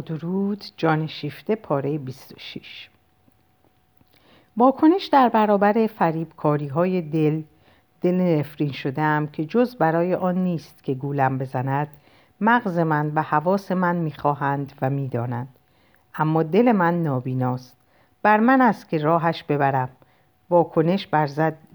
درود 0.00 0.64
جان 0.76 1.06
شیفته 1.06 1.54
پاره 1.54 1.98
26 1.98 2.88
واکنش 4.56 5.06
در 5.06 5.28
برابر 5.28 5.86
فریبکاری 5.86 6.68
های 6.68 7.02
دل 7.02 7.42
دل 8.00 8.14
نفرین 8.14 8.72
شدم 8.72 9.26
که 9.26 9.44
جز 9.44 9.76
برای 9.76 10.14
آن 10.14 10.38
نیست 10.38 10.84
که 10.84 10.94
گولم 10.94 11.38
بزند 11.38 11.88
مغز 12.40 12.78
من 12.78 13.12
و 13.14 13.22
حواس 13.22 13.72
من 13.72 13.96
می‌خواهند 13.96 14.72
و 14.82 14.90
می‌دانند. 14.90 15.48
اما 16.14 16.42
دل 16.42 16.72
من 16.72 17.02
نابیناست. 17.02 17.76
بر 18.22 18.40
من 18.40 18.60
است 18.60 18.88
که 18.88 18.98
راهش 18.98 19.42
ببرم. 19.42 19.88
واکنش 20.50 21.06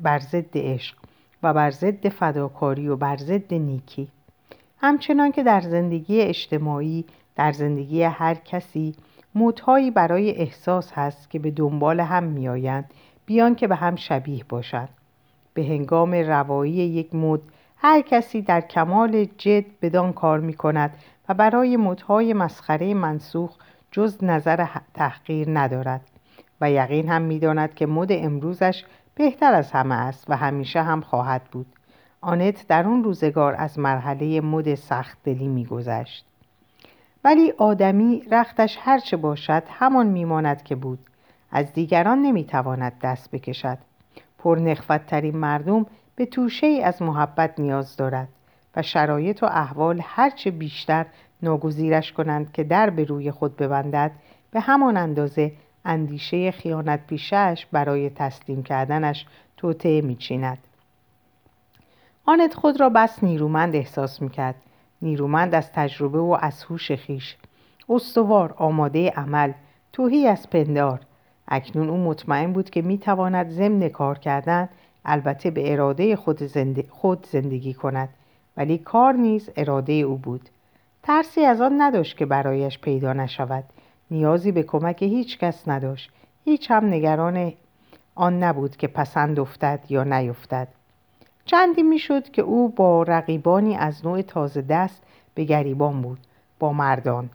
بر 0.01 0.19
ضد 0.19 0.49
عشق 0.55 0.97
و 1.43 1.53
بر 1.53 1.71
ضد 1.71 2.09
فداکاری 2.09 2.87
و 2.87 2.95
بر 2.95 3.17
ضد 3.17 3.53
نیکی. 3.53 4.07
همچنان 4.77 5.31
که 5.31 5.43
در 5.43 5.61
زندگی 5.61 6.21
اجتماعی 6.21 7.05
در 7.37 7.51
زندگی 7.51 8.03
هر 8.03 8.33
کسی 8.33 8.95
مودهایی 9.35 9.91
برای 9.91 10.31
احساس 10.31 10.91
هست 10.93 11.29
که 11.29 11.39
به 11.39 11.51
دنبال 11.51 11.99
هم 11.99 12.23
میآیند 12.23 12.91
بیان 13.25 13.55
که 13.55 13.67
به 13.67 13.75
هم 13.75 13.95
شبیه 13.95 14.43
باشند. 14.49 14.89
به 15.53 15.63
هنگام 15.63 16.13
روایی 16.13 16.73
یک 16.73 17.15
مد 17.15 17.41
هر 17.77 18.01
کسی 18.01 18.41
در 18.41 18.61
کمال 18.61 19.25
جد 19.37 19.65
بدان 19.81 20.13
کار 20.13 20.39
می 20.39 20.53
کند 20.53 20.93
و 21.29 21.33
برای 21.33 21.77
مدهای 21.77 22.33
مسخره 22.33 22.93
منسوخ 22.93 23.57
جز 23.91 24.23
نظر 24.23 24.65
تحقیر 24.93 25.47
ندارد. 25.59 26.01
و 26.61 26.71
یقین 26.71 27.09
هم 27.09 27.21
می‌داند 27.21 27.75
که 27.75 27.85
مد 27.85 28.11
امروزش 28.11 28.85
بهتر 29.15 29.53
از 29.53 29.71
همه 29.71 29.95
است 29.95 30.25
و 30.29 30.37
همیشه 30.37 30.81
هم 30.81 31.01
خواهد 31.01 31.43
بود. 31.43 31.67
آنت 32.21 32.67
در 32.67 32.87
اون 32.87 33.03
روزگار 33.03 33.55
از 33.57 33.79
مرحله 33.79 34.41
مد 34.41 34.75
سخت 34.75 35.17
دلی 35.23 35.47
میگذشت. 35.47 36.26
ولی 37.27 37.53
آدمی 37.57 38.23
رختش 38.31 38.77
هرچه 38.81 39.17
باشد 39.17 39.63
همان 39.69 40.07
میماند 40.07 40.63
که 40.63 40.75
بود. 40.75 40.99
از 41.51 41.73
دیگران 41.73 42.21
نمی‌تواند 42.21 42.93
دست 43.01 43.31
بکشد. 43.31 43.77
پرنخوتترین 44.37 45.37
مردم 45.37 45.85
به 46.15 46.25
توشه 46.25 46.67
ای 46.67 46.81
از 46.81 47.01
محبت 47.01 47.59
نیاز 47.59 47.97
دارد 47.97 48.27
و 48.75 48.81
شرایط 48.81 49.43
و 49.43 49.45
احوال 49.45 50.01
هرچه 50.03 50.51
بیشتر 50.51 51.05
ناگزیرش 51.41 52.11
کنند 52.11 52.51
که 52.51 52.63
در 52.63 52.89
به 52.89 53.03
روی 53.03 53.31
خود 53.31 53.57
ببندد 53.57 54.11
به 54.51 54.59
همان 54.59 54.97
اندازه 54.97 55.51
اندیشه 55.85 56.51
خیانت 56.51 57.07
پیشش 57.07 57.67
برای 57.71 58.09
تسلیم 58.09 58.63
کردنش 58.63 59.25
توطعه 59.57 60.01
میچیند. 60.01 60.57
آنت 62.25 62.53
خود 62.53 62.79
را 62.79 62.89
بس 62.89 63.23
نیرومند 63.23 63.75
احساس 63.75 64.21
می‌کرد. 64.21 64.55
نیرومند 65.01 65.55
از 65.55 65.71
تجربه 65.71 66.19
و 66.19 66.37
از 66.41 66.63
هوش 66.63 66.91
خیش. 66.91 67.35
استوار 67.89 68.53
آماده 68.57 69.09
عمل 69.09 69.51
توهی 69.93 70.27
از 70.27 70.49
پندار. 70.49 70.99
اکنون 71.47 71.89
او 71.89 71.97
مطمئن 71.97 72.53
بود 72.53 72.69
که 72.69 72.81
می‌تواند 72.81 73.49
ضمن 73.49 73.89
کار 73.89 74.17
کردن 74.17 74.69
البته 75.05 75.51
به 75.51 75.71
اراده 75.71 76.15
خود, 76.15 76.39
خود 76.89 77.27
زندگی 77.31 77.73
کند 77.73 78.09
ولی 78.57 78.77
کار 78.77 79.13
نیز 79.13 79.49
اراده 79.55 79.93
او 79.93 80.17
بود. 80.17 80.49
ترسی 81.03 81.41
از 81.45 81.61
آن 81.61 81.81
نداشت 81.81 82.17
که 82.17 82.25
برایش 82.25 82.79
پیدا 82.79 83.13
نشود. 83.13 83.63
نیازی 84.11 84.51
به 84.51 84.63
کمک 84.63 85.03
هیچ 85.03 85.37
کس 85.37 85.67
نداشت. 85.67 86.11
هیچ 86.45 86.71
هم 86.71 86.85
نگران 86.85 87.53
آن 88.15 88.43
نبود 88.43 88.77
که 88.77 88.87
پسند 88.87 89.39
افتد 89.39 89.79
یا 89.89 90.03
نیفتد. 90.03 90.67
چندی 91.47 91.83
می‌شد 91.83 92.31
که 92.31 92.41
او 92.41 92.69
با 92.69 93.03
رقیبانی 93.03 93.75
از 93.75 94.05
نوع 94.05 94.21
تازه 94.21 94.61
دست 94.61 95.03
به 95.35 95.43
گریبان 95.43 96.01
بود 96.01 96.19
با 96.59 96.73
مردان. 96.73 97.29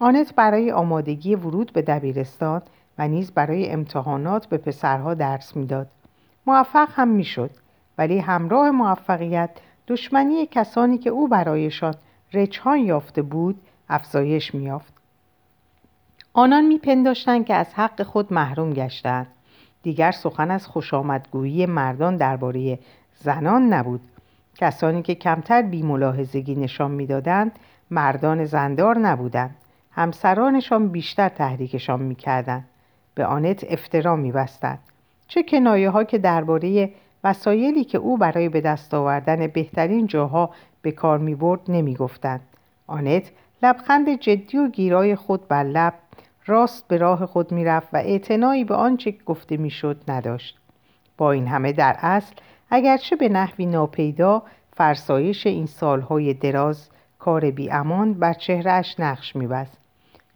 آنت 0.00 0.34
برای 0.34 0.72
آمادگی 0.72 1.34
ورود 1.34 1.72
به 1.72 1.82
دبیرستان 1.82 2.62
و 2.98 3.08
نیز 3.08 3.30
برای 3.30 3.70
امتحانات 3.70 4.46
به 4.46 4.58
پسرها 4.58 5.14
درس 5.14 5.56
می‌داد. 5.56 5.86
موفق 6.46 6.88
هم 6.92 7.08
می‌شد 7.08 7.50
ولی 7.98 8.18
همراه 8.18 8.70
موفقیت 8.70 9.50
دشمنی 9.88 10.46
کسانی 10.46 10.98
که 10.98 11.10
او 11.10 11.28
برایشان 11.28 11.94
رجحان 12.32 12.78
یافته 12.78 13.22
بود 13.22 13.60
افزایش 13.88 14.54
میافت 14.54 14.92
آنان 16.32 16.66
میپنداشتند 16.66 17.46
که 17.46 17.54
از 17.54 17.74
حق 17.74 18.02
خود 18.02 18.32
محروم 18.32 18.72
گشتند 18.72 19.26
دیگر 19.82 20.10
سخن 20.10 20.50
از 20.50 20.66
خوشامدگویی 20.66 21.66
مردان 21.66 22.16
درباره 22.16 22.78
زنان 23.22 23.72
نبود. 23.72 24.00
کسانی 24.54 25.02
که 25.02 25.14
کمتر 25.14 25.62
بیملاحظگی 25.62 26.54
نشان 26.54 26.90
می‌دادند 26.90 27.52
مردان 27.90 28.44
زندار 28.44 28.98
نبودند. 28.98 29.56
همسرانشان 29.92 30.88
بیشتر 30.88 31.28
تحریکشان 31.28 32.02
می‌کردند. 32.02 32.64
به 33.14 33.24
آنت 33.26 33.64
افترا 33.68 34.16
میبستند. 34.16 34.78
چه 35.28 35.42
کنایه 35.42 35.90
ها 35.90 36.04
که 36.04 36.18
درباره 36.18 36.90
وسایلی 37.24 37.84
که 37.84 37.98
او 37.98 38.16
برای 38.16 38.48
به 38.48 38.60
دست 38.60 38.94
آوردن 38.94 39.46
بهترین 39.46 40.06
جاها 40.06 40.50
به 40.82 40.92
کار 40.92 41.18
می 41.18 41.34
برد 41.34 41.60
نمی 41.68 41.94
گفتند. 41.94 42.40
آنت 42.86 43.30
لبخند 43.62 44.20
جدی 44.20 44.58
و 44.58 44.68
گیرای 44.68 45.16
خود 45.16 45.48
بر 45.48 45.64
لب 45.64 45.94
راست 46.46 46.88
به 46.88 46.96
راه 46.96 47.26
خود 47.26 47.52
می‌رفت 47.52 47.88
و 47.92 47.96
اعتنایی 47.96 48.64
به 48.64 48.74
آنچه 48.74 49.14
گفته 49.26 49.56
می‌شد 49.56 49.96
نداشت. 50.08 50.58
با 51.16 51.32
این 51.32 51.46
همه 51.46 51.72
در 51.72 51.96
اصل 51.98 52.34
اگرچه 52.70 53.16
به 53.16 53.28
نحوی 53.28 53.66
ناپیدا 53.66 54.42
فرسایش 54.72 55.46
این 55.46 55.66
سالهای 55.66 56.34
دراز 56.34 56.88
کار 57.18 57.50
بی 57.50 57.70
امان 57.70 58.14
بر 58.14 58.32
چهرهش 58.32 58.94
نقش 58.98 59.36
میبست. 59.36 59.78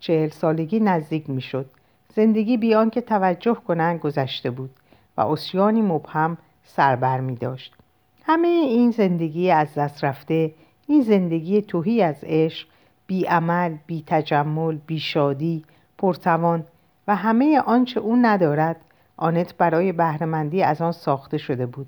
چهل 0.01 0.29
سالگی 0.29 0.81
نزدیک 0.81 1.31
می‌شد. 1.31 1.67
زندگی 2.15 2.57
بیان 2.57 2.91
که 2.91 3.01
توجه 3.01 3.55
کنند 3.55 4.01
گذشته 4.01 4.51
بود 4.51 4.71
و 5.17 5.21
اسیانی 5.21 5.83
مبهم 5.83 6.37
سربر 6.65 7.21
می 7.21 7.35
داشت. 7.35 7.75
همه 8.25 8.49
این 8.49 8.91
زندگی 8.91 9.51
از 9.51 9.75
دست 9.75 10.05
رفته 10.05 10.53
این 10.87 11.03
زندگی 11.03 11.63
توهی 11.63 12.03
از 12.03 12.17
عشق 12.23 12.69
بی 13.07 13.25
عمل، 13.25 13.77
بی 13.87 14.05
تجمل، 14.07 14.79
بی 14.87 14.99
شادی، 14.99 15.65
پرتوان 15.99 16.65
و 17.09 17.17
همه 17.17 17.61
آنچه 17.61 18.01
او 18.01 18.17
ندارد 18.17 18.77
آنت 19.17 19.57
برای 19.57 19.93
بهرهمندی 19.93 20.63
از 20.63 20.83
آن 20.83 20.93
ساخته 20.93 21.39
شده 21.39 21.67
بود. 21.67 21.87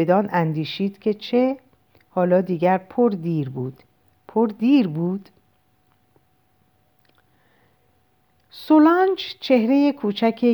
بدان 0.00 0.28
اندیشید 0.32 0.98
که 0.98 1.14
چه؟ 1.14 1.56
حالا 2.10 2.40
دیگر 2.40 2.78
پر 2.78 3.10
دیر 3.10 3.50
بود. 3.50 3.82
پر 4.28 4.46
دیر 4.46 4.88
بود؟ 4.88 5.28
سولانج 8.50 9.36
چهره 9.40 9.92
کوچک 9.92 10.44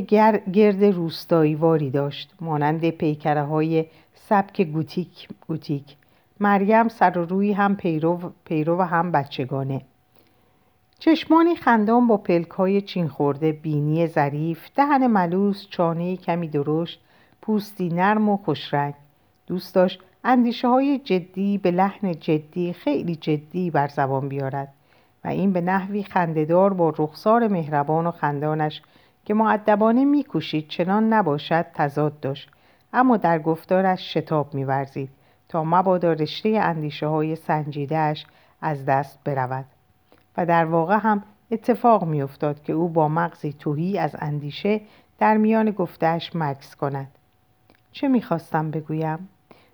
گرد 0.53 0.84
روستایی 0.84 1.55
واری 1.55 1.91
داشت 1.91 2.34
مانند 2.41 2.91
پیکره 2.91 3.43
های 3.43 3.87
سبک 4.15 4.61
گوتیک 4.61 5.29
گوتیک. 5.49 5.97
مریم 6.41 6.89
سر 6.89 7.19
و 7.19 7.25
روی 7.25 7.53
هم 7.53 7.77
پیرو, 7.77 8.33
پیرو 8.45 8.78
و 8.78 8.83
هم 8.83 9.13
بچگانه. 9.13 9.81
چشمانی 10.99 11.57
خندان 11.57 12.07
با 12.07 12.17
پلک 12.17 12.51
های 12.51 12.81
چین 12.81 13.09
خورده 13.09 13.53
بینی 13.53 14.07
ظریف 14.07 14.69
دهن 14.77 15.07
ملوس 15.07 15.67
چانه 15.71 16.17
کمی 16.17 16.49
درشت 16.49 17.01
پوستی 17.43 17.89
نرم 17.89 18.28
و 18.28 18.37
خوشرنگ. 18.37 18.95
دوست 19.47 19.75
داشت. 19.75 20.01
اندیشه 20.25 20.69
های 20.69 20.99
جدی 20.99 21.59
به 21.59 21.71
لحن 21.71 22.12
جدی 22.12 22.73
خیلی 22.73 23.17
جدی 23.17 23.71
بر 23.71 23.89
زبان 23.89 24.29
بیارد 24.29 24.69
و 25.25 25.29
این 25.29 25.53
به 25.53 25.61
نحوی 25.61 26.03
خندهدار 26.03 26.73
با 26.73 26.95
رخسار 26.99 27.49
مهربان 27.49 28.07
و 28.07 28.11
خندانش 28.11 28.83
که 29.25 29.34
معدبانه 29.34 30.05
میکوشید 30.05 30.69
چنان 30.69 31.12
نباشد 31.12 31.67
تضاد 31.75 32.21
داشت. 32.21 32.51
اما 32.93 33.17
در 33.17 33.39
گفتارش 33.39 34.15
شتاب 34.15 34.55
میورزید 34.55 35.11
تا 35.49 35.65
مبادا 35.65 36.13
رشته 36.13 36.49
اندیشه 36.49 37.07
های 37.07 37.37
سنجیدهش 37.37 38.27
از 38.61 38.84
دست 38.84 39.19
برود 39.25 39.65
و 40.37 40.47
در 40.47 40.65
واقع 40.65 40.97
هم 40.97 41.22
اتفاق 41.51 42.04
میافتاد 42.04 42.63
که 42.63 42.72
او 42.72 42.89
با 42.89 43.09
مغزی 43.09 43.53
توهی 43.53 43.99
از 43.99 44.16
اندیشه 44.19 44.81
در 45.19 45.37
میان 45.37 45.71
گفتهش 45.71 46.31
مکس 46.34 46.77
کند. 46.77 47.09
چه 47.92 48.09
می‌خواستم 48.09 48.71
بگویم؟ 48.71 49.28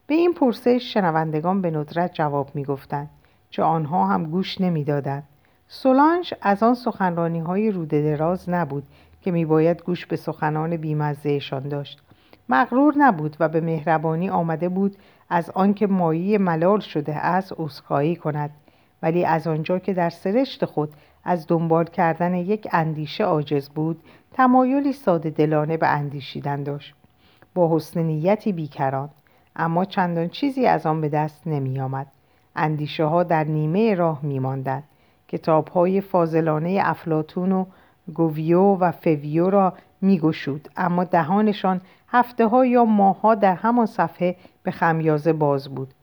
به 0.06 0.14
این 0.14 0.34
پرسش 0.34 0.94
شنوندگان 0.94 1.62
به 1.62 1.70
ندرت 1.70 2.14
جواب 2.14 2.50
می‌گفتند 2.54 3.10
چه 3.50 3.62
آنها 3.62 4.06
هم 4.06 4.24
گوش 4.24 4.60
نمی‌دادند. 4.60 5.22
سولانج 5.68 6.34
از 6.42 6.62
آن 6.62 6.74
سخنرانی 6.74 7.38
های 7.38 7.70
روده 7.70 8.02
دراز 8.02 8.48
نبود 8.48 8.82
که 9.20 9.30
میباید 9.30 9.82
گوش 9.82 10.06
به 10.06 10.16
سخنان 10.16 10.76
بیمزهشان 10.76 11.68
داشت. 11.68 12.02
مغرور 12.48 12.94
نبود 12.96 13.36
و 13.40 13.48
به 13.48 13.60
مهربانی 13.60 14.30
آمده 14.30 14.68
بود 14.68 14.96
از 15.30 15.50
آنکه 15.50 15.86
مایی 15.86 16.38
ملال 16.38 16.80
شده 16.80 17.16
است 17.16 17.54
عذرخواهی 17.56 18.16
کند 18.16 18.50
ولی 19.02 19.24
از 19.24 19.46
آنجا 19.46 19.78
که 19.78 19.92
در 19.92 20.10
سرشت 20.10 20.64
خود 20.64 20.92
از 21.24 21.46
دنبال 21.48 21.84
کردن 21.84 22.34
یک 22.34 22.68
اندیشه 22.72 23.24
عاجز 23.24 23.68
بود 23.68 24.02
تمایلی 24.32 24.92
ساده 24.92 25.30
دلانه 25.30 25.76
به 25.76 25.88
اندیشیدن 25.88 26.62
داشت. 26.62 26.94
با 27.54 27.76
حسن 27.76 28.00
نیتی 28.00 28.52
بیکران 28.52 29.08
اما 29.56 29.84
چندان 29.84 30.28
چیزی 30.28 30.66
از 30.66 30.86
آن 30.86 31.00
به 31.00 31.08
دست 31.08 31.46
نمی 31.46 31.80
آمد 31.80 32.06
اندیشه 32.56 33.04
ها 33.04 33.22
در 33.22 33.44
نیمه 33.44 33.94
راه 33.94 34.20
می 34.22 34.38
ماندند 34.38 34.82
کتاب 35.28 35.68
های 35.68 36.00
فاضلانه 36.00 36.80
افلاتون 36.84 37.52
و 37.52 37.64
گوویو 38.14 38.60
و 38.60 38.92
فویو 38.92 39.50
را 39.50 39.72
میگشود 40.00 40.68
اما 40.76 41.04
دهانشان 41.04 41.80
هفته 42.08 42.46
ها 42.46 42.66
یا 42.66 42.84
ماهها 42.84 43.34
در 43.34 43.54
همان 43.54 43.86
صفحه 43.86 44.36
به 44.62 44.70
خمیازه 44.70 45.32
باز 45.32 45.68
بود. 45.68 45.94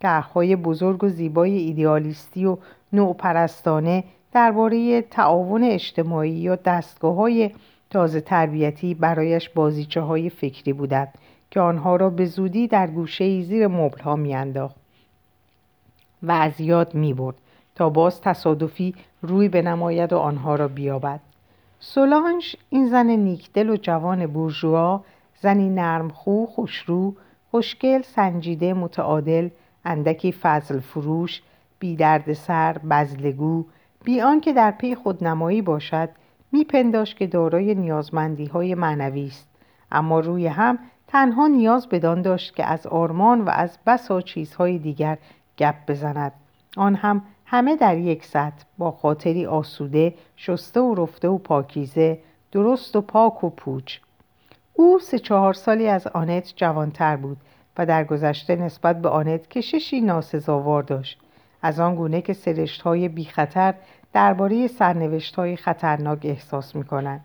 طرحهای 0.00 0.56
بزرگ 0.56 1.04
و 1.04 1.08
زیبای 1.08 1.58
ایدئالیستی 1.58 2.46
و 2.46 2.56
نوپرستانه 2.92 4.04
درباره 4.32 5.02
تعاون 5.02 5.64
اجتماعی 5.64 6.30
یا 6.30 6.56
دستگاه 6.56 7.14
های 7.14 7.50
تازه 7.90 8.20
تربیتی 8.20 8.94
برایش 8.94 9.48
بازیچه 9.48 10.00
های 10.00 10.30
فکری 10.30 10.72
بودند. 10.72 11.18
که 11.50 11.60
آنها 11.60 11.96
را 11.96 12.10
به 12.10 12.26
زودی 12.26 12.68
در 12.68 12.86
گوشه 12.86 13.42
زیر 13.42 13.66
مبل 13.66 14.00
ها 14.00 14.16
میانداخت 14.16 14.76
و 16.22 16.32
از 16.32 16.60
یاد 16.60 16.94
می 16.94 17.14
برد 17.14 17.36
تا 17.74 17.90
باز 17.90 18.20
تصادفی 18.20 18.94
روی 19.22 19.48
به 19.48 19.62
نماید 19.62 20.12
و 20.12 20.18
آنها 20.18 20.54
را 20.54 20.68
بیابد. 20.68 21.20
سولانج 21.80 22.56
این 22.70 22.88
زن 22.88 23.06
نیکدل 23.06 23.70
و 23.70 23.76
جوان 23.76 24.26
بورژوا 24.26 25.04
زنی 25.40 25.68
نرمخو 25.68 26.46
خوشرو 26.46 27.14
خوشگل 27.50 28.02
سنجیده 28.02 28.74
متعادل 28.74 29.48
اندکی 29.84 30.32
فضل 30.32 30.80
فروش 30.80 31.42
بی 31.78 31.96
درد 31.96 32.32
سر 32.32 32.78
بزلگو 32.78 33.64
بی 34.04 34.20
آنکه 34.20 34.52
در 34.52 34.70
پی 34.70 34.94
خودنمایی 34.94 35.62
باشد 35.62 36.08
میپنداش 36.52 37.14
که 37.14 37.26
دارای 37.26 37.74
نیازمندی 37.74 38.46
های 38.46 38.74
معنوی 38.74 39.26
است. 39.26 39.48
اما 39.92 40.20
روی 40.20 40.46
هم 40.46 40.78
تنها 41.08 41.46
نیاز 41.46 41.88
بدان 41.88 42.22
داشت 42.22 42.56
که 42.56 42.64
از 42.64 42.86
آرمان 42.86 43.40
و 43.40 43.50
از 43.50 43.78
بسا 43.86 44.20
چیزهای 44.20 44.78
دیگر 44.78 45.18
گپ 45.58 45.74
بزند. 45.88 46.32
آن 46.76 46.94
هم 46.94 47.22
همه 47.46 47.76
در 47.76 47.98
یک 47.98 48.24
سطح 48.24 48.64
با 48.78 48.90
خاطری 48.90 49.46
آسوده 49.46 50.14
شسته 50.36 50.80
و 50.80 50.94
رفته 50.94 51.28
و 51.28 51.38
پاکیزه 51.38 52.18
درست 52.52 52.96
و 52.96 53.00
پاک 53.00 53.44
و 53.44 53.50
پوچ. 53.50 53.98
او 54.74 54.98
سه 54.98 55.18
چهار 55.18 55.54
سالی 55.54 55.88
از 55.88 56.06
آنت 56.06 56.52
جوانتر 56.56 57.16
بود 57.16 57.36
و 57.78 57.86
در 57.86 58.04
گذشته 58.04 58.56
نسبت 58.56 59.02
به 59.02 59.08
آنت 59.08 59.48
کششی 59.48 60.00
ناسزاوار 60.00 60.82
داشت. 60.82 61.20
از 61.62 61.80
آن 61.80 61.94
گونه 61.94 62.22
که 62.22 62.32
سرشت 62.32 62.82
های 62.82 63.08
بی 63.08 63.24
خطر 63.24 63.74
درباره 64.12 64.66
سرنوشت 64.66 65.34
های 65.34 65.56
خطرناک 65.56 66.18
احساس 66.22 66.76
می 66.76 66.84
کنند. 66.84 67.24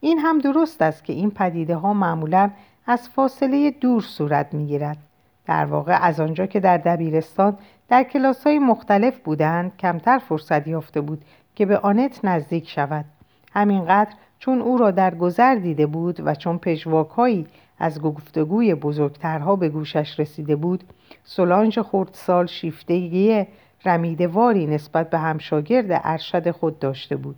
این 0.00 0.18
هم 0.18 0.38
درست 0.38 0.82
است 0.82 1.04
که 1.04 1.12
این 1.12 1.30
پدیده 1.30 1.76
ها 1.76 1.92
معمولا 1.92 2.50
از 2.86 3.08
فاصله 3.08 3.70
دور 3.70 4.02
صورت 4.02 4.54
می 4.54 4.66
گیرد. 4.66 4.98
در 5.46 5.64
واقع 5.64 5.98
از 6.02 6.20
آنجا 6.20 6.46
که 6.46 6.60
در 6.60 6.76
دبیرستان 6.76 7.58
در 7.88 8.02
کلاس 8.02 8.46
های 8.46 8.58
مختلف 8.58 9.18
بودند 9.18 9.76
کمتر 9.76 10.18
فرصت 10.18 10.66
یافته 10.66 11.00
بود 11.00 11.24
که 11.54 11.66
به 11.66 11.78
آنت 11.78 12.24
نزدیک 12.24 12.68
شود. 12.68 13.04
همینقدر 13.52 14.10
چون 14.38 14.60
او 14.60 14.78
را 14.78 14.90
در 14.90 15.14
گذر 15.14 15.54
دیده 15.54 15.86
بود 15.86 16.26
و 16.26 16.34
چون 16.34 16.58
پژواکهایی 16.58 17.46
از 17.78 18.02
گفتگوی 18.02 18.74
بزرگترها 18.74 19.56
به 19.56 19.68
گوشش 19.68 20.20
رسیده 20.20 20.56
بود 20.56 20.84
سولانج 21.24 21.80
خردسال 21.80 22.46
شیفتگی 22.46 23.46
رمیدواری 23.84 24.66
نسبت 24.66 25.10
به 25.10 25.18
همشاگرد 25.18 26.00
ارشد 26.04 26.50
خود 26.50 26.78
داشته 26.78 27.16
بود. 27.16 27.36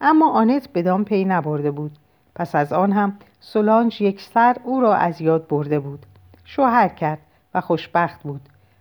اما 0.00 0.32
آنت 0.32 0.68
بدان 0.74 1.04
پی 1.04 1.24
نبرده 1.24 1.70
بود. 1.70 1.92
پس 2.34 2.54
از 2.54 2.72
آن 2.72 2.92
هم 2.92 3.16
سولانج 3.40 4.02
یک 4.02 4.20
سر 4.20 4.56
او 4.64 4.80
را 4.80 4.94
از 4.94 5.20
یاد 5.20 5.48
برده 5.48 5.78
بود. 5.78 6.06
شوهر 6.44 6.88
کرد 6.88 7.18
و 7.54 7.60
خوشبخت 7.60 8.22
بود. 8.22 8.40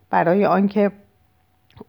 برای 0.10 0.46
آنکه 0.46 0.92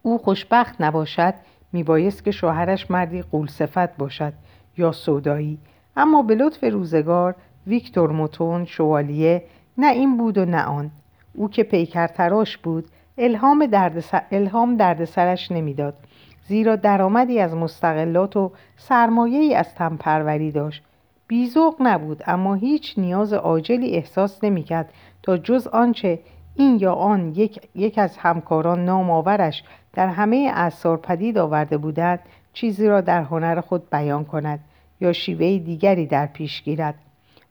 او 0.01 0.17
خوشبخت 0.17 0.81
نباشد 0.81 1.33
میبایست 1.73 2.23
که 2.23 2.31
شوهرش 2.31 2.91
مردی 2.91 3.21
قولصفت 3.21 3.97
باشد 3.97 4.33
یا 4.77 4.91
سودایی. 4.91 5.59
اما 5.97 6.21
به 6.21 6.35
لطف 6.35 6.63
روزگار 6.63 7.35
ویکتور 7.67 8.11
موتون 8.11 8.65
شوالیه 8.65 9.43
نه 9.77 9.91
این 9.91 10.17
بود 10.17 10.37
و 10.37 10.45
نه 10.45 10.63
آن. 10.63 10.91
او 11.33 11.49
که 11.49 11.63
پیکر 11.63 12.07
تراش 12.07 12.57
بود 12.57 12.85
الهام 13.17 13.65
دردسر 13.65 14.21
الهام 14.31 14.77
دردسرش 14.77 15.51
نمی‌داد. 15.51 15.93
زیرا 16.47 16.75
درآمدی 16.75 17.39
از 17.39 17.55
مستقلات 17.55 18.37
و 18.37 18.51
سرمایه‌ای 18.77 19.55
از 19.55 19.75
تنپروری 19.75 20.51
داشت. 20.51 20.83
بیزوق 21.31 21.75
نبود 21.79 22.23
اما 22.27 22.55
هیچ 22.55 22.93
نیاز 22.97 23.33
عاجلی 23.33 23.95
احساس 23.95 24.43
نمی‌کرد 24.43 24.93
تا 25.23 25.37
جز 25.37 25.67
آنچه 25.67 26.19
این 26.55 26.79
یا 26.79 26.93
آن 26.93 27.35
یک, 27.35 27.61
یک 27.75 27.97
از 27.97 28.17
همکاران 28.17 28.85
نامآورش 28.85 29.63
در 29.93 30.07
همه 30.07 30.51
اثار 30.55 30.97
پدید 30.97 31.37
آورده 31.37 31.77
بودند 31.77 32.19
چیزی 32.53 32.87
را 32.87 33.01
در 33.01 33.21
هنر 33.21 33.61
خود 33.61 33.89
بیان 33.89 34.25
کند 34.25 34.59
یا 35.01 35.13
شیوه 35.13 35.57
دیگری 35.57 36.05
در 36.05 36.25
پیش 36.25 36.63
گیرد. 36.63 36.95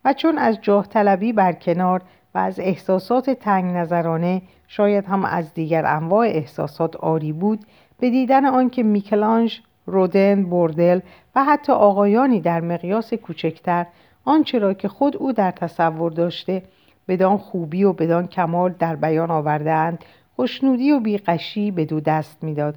و 0.05 0.13
چون 0.13 0.39
از 0.39 0.59
جاه 0.63 0.87
طلبی 0.87 1.35
کنار 1.61 2.03
و 2.35 2.39
از 2.39 2.61
احساسات 2.61 3.31
تنگ 3.31 3.77
نظرانه 3.77 4.43
شاید 4.69 5.05
هم 5.05 5.25
از 5.25 5.55
دیگر 5.55 5.87
انواع 5.87 6.27
احساسات 6.27 6.97
آری 6.97 7.33
بود 7.33 7.61
به 8.01 8.11
دیدن 8.11 8.47
آنکه 8.47 8.83
میکلانج 8.83 9.61
رودن 9.91 10.45
بردل 10.45 11.01
و 11.35 11.45
حتی 11.45 11.73
آقایانی 11.73 12.41
در 12.41 12.61
مقیاس 12.61 13.15
کوچکتر 13.15 13.87
آنچه 14.25 14.59
را 14.59 14.75
که 14.75 14.89
خود 14.89 15.17
او 15.17 15.33
در 15.33 15.51
تصور 15.51 16.13
داشته 16.13 16.63
بدان 17.09 17.37
خوبی 17.37 17.85
و 17.85 17.93
بدان 17.93 18.27
کمال 18.27 18.75
در 18.79 18.97
بیان 18.97 19.31
آوردهاند 19.31 20.05
خوشنودی 20.37 20.93
و 20.93 21.01
بیقشی 21.01 21.71
به 21.71 21.85
دو 21.85 22.01
دست 22.01 22.45
می‌داد. 22.45 22.75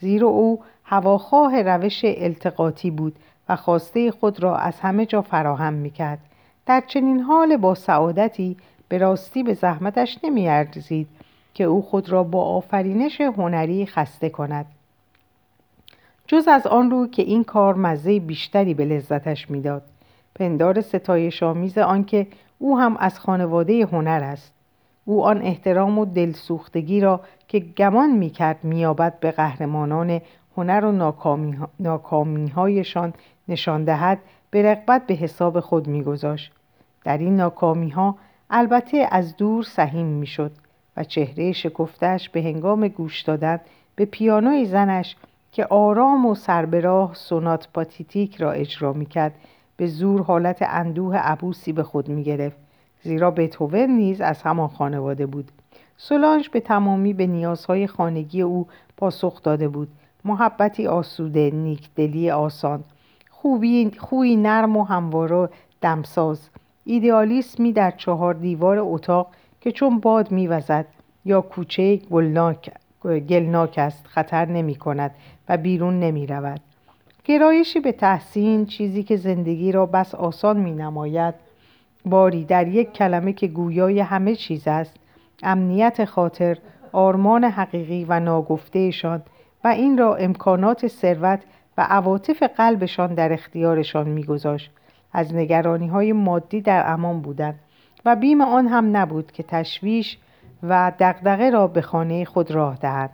زیرا 0.00 0.28
او 0.28 0.60
هواخواه 0.84 1.62
روش 1.62 2.00
التقاطی 2.04 2.90
بود 2.90 3.16
و 3.48 3.56
خواسته 3.56 4.10
خود 4.10 4.42
را 4.42 4.56
از 4.56 4.80
همه 4.80 5.06
جا 5.06 5.22
فراهم 5.22 5.72
می‌کرد. 5.72 6.18
در 6.66 6.82
چنین 6.86 7.20
حال 7.20 7.56
با 7.56 7.74
سعادتی 7.74 8.56
به 8.88 8.98
راستی 8.98 9.42
به 9.42 9.54
زحمتش 9.54 10.18
نمیارزید 10.24 11.08
که 11.54 11.64
او 11.64 11.82
خود 11.82 12.08
را 12.08 12.22
با 12.22 12.44
آفرینش 12.44 13.20
هنری 13.20 13.86
خسته 13.86 14.28
کند. 14.28 14.66
جز 16.30 16.48
از 16.48 16.66
آن 16.66 16.90
رو 16.90 17.06
که 17.06 17.22
این 17.22 17.44
کار 17.44 17.74
مزه 17.74 18.20
بیشتری 18.20 18.74
به 18.74 18.84
لذتش 18.84 19.50
می‌داد. 19.50 19.82
پندار 20.34 20.80
ستایش 20.80 21.42
آمیز 21.42 21.78
آنکه 21.78 22.26
او 22.58 22.78
هم 22.78 22.96
از 22.96 23.20
خانواده 23.20 23.86
هنر 23.86 24.20
است. 24.24 24.52
او 25.04 25.24
آن 25.24 25.42
احترام 25.42 25.98
و 25.98 26.04
دلسوختگی 26.04 27.00
را 27.00 27.20
که 27.48 27.58
گمان 27.58 28.10
می‌کرد 28.10 28.58
مییابد 28.62 29.20
به 29.20 29.30
قهرمانان 29.30 30.20
هنر 30.56 30.84
و 30.84 30.92
ناکامی 31.78 32.82
نشان 33.48 33.84
دهد 33.84 34.18
به 34.50 34.62
رغبت 34.62 35.06
به 35.06 35.14
حساب 35.14 35.60
خود 35.60 35.88
میگذاشت. 35.88 36.52
در 37.04 37.18
این 37.18 37.36
ناکامی 37.36 37.88
ها 37.88 38.16
البته 38.50 39.08
از 39.10 39.36
دور 39.36 39.62
سهیم 39.62 40.06
می‌شد 40.06 40.52
و 40.96 41.04
چهره 41.04 41.52
شکفتش 41.52 42.28
به 42.28 42.42
هنگام 42.42 42.88
گوش 42.88 43.22
دادن 43.22 43.60
به 43.96 44.04
پیانوی 44.04 44.64
زنش 44.64 45.16
که 45.52 45.66
آرام 45.66 46.26
و 46.26 46.34
سربراه 46.34 47.14
سونات 47.14 47.68
پاتیتیک 47.74 48.36
را 48.36 48.52
اجرا 48.52 48.92
می‌کرد 48.92 49.34
به 49.76 49.86
زور 49.86 50.22
حالت 50.22 50.58
اندوه 50.60 51.16
عبوسی 51.16 51.72
به 51.72 51.82
خود 51.82 52.08
می‌گرفت 52.08 52.56
زیرا 53.02 53.30
بتوون 53.30 53.90
نیز 53.90 54.20
از 54.20 54.42
همان 54.42 54.68
خانواده 54.68 55.26
بود. 55.26 55.50
سولانج 55.96 56.48
به 56.48 56.60
تمامی 56.60 57.12
به 57.12 57.26
نیازهای 57.26 57.86
خانگی 57.86 58.42
او 58.42 58.66
پاسخ 58.96 59.42
داده 59.42 59.68
بود. 59.68 59.88
محبتی 60.24 60.86
آسوده 60.86 61.50
نیکدلی 61.50 62.30
آسان 62.30 62.84
خوبی 63.30 63.90
خوی 63.98 64.36
نرم 64.36 64.76
و 64.76 64.84
همواره 64.84 65.48
دمساز. 65.80 66.48
ایدئالیسمی 66.84 67.72
در 67.72 67.90
چهار 67.90 68.34
دیوار 68.34 68.78
اتاق 68.80 69.28
که 69.60 69.72
چون 69.72 70.00
باد 70.00 70.30
میوزد 70.30 70.86
یا 71.24 71.40
کوچه 71.40 71.96
گلناک, 71.96 72.72
گلناک 73.04 73.74
است 73.78 74.06
خطر 74.06 74.46
نمی 74.46 74.74
کند 74.74 75.14
و 75.50 75.56
بیرون 75.56 76.00
نمی 76.00 76.26
رود. 76.26 76.60
گرایشی 77.24 77.80
به 77.80 77.92
تحسین 77.92 78.66
چیزی 78.66 79.02
که 79.02 79.16
زندگی 79.16 79.72
را 79.72 79.86
بس 79.86 80.14
آسان 80.14 80.56
می 80.56 80.72
نماید. 80.72 81.34
باری 82.04 82.44
در 82.44 82.68
یک 82.68 82.92
کلمه 82.92 83.32
که 83.32 83.46
گویای 83.46 84.00
همه 84.00 84.34
چیز 84.34 84.68
است. 84.68 84.96
امنیت 85.42 86.04
خاطر 86.04 86.58
آرمان 86.92 87.44
حقیقی 87.44 88.04
و 88.08 88.20
ناگفتهشان 88.20 89.22
و 89.64 89.68
این 89.68 89.98
را 89.98 90.16
امکانات 90.16 90.86
ثروت 90.86 91.40
و 91.78 91.86
عواطف 91.90 92.42
قلبشان 92.42 93.14
در 93.14 93.32
اختیارشان 93.32 94.08
میگذاشت 94.08 94.70
از 95.12 95.34
نگرانی 95.34 95.86
های 95.86 96.12
مادی 96.12 96.60
در 96.60 96.92
امان 96.92 97.20
بودند 97.20 97.58
و 98.04 98.16
بیم 98.16 98.40
آن 98.40 98.66
هم 98.66 98.96
نبود 98.96 99.32
که 99.32 99.42
تشویش 99.42 100.18
و 100.62 100.92
دغدغه 100.98 101.50
را 101.50 101.66
به 101.66 101.80
خانه 101.80 102.24
خود 102.24 102.50
راه 102.50 102.76
دهند. 102.76 103.10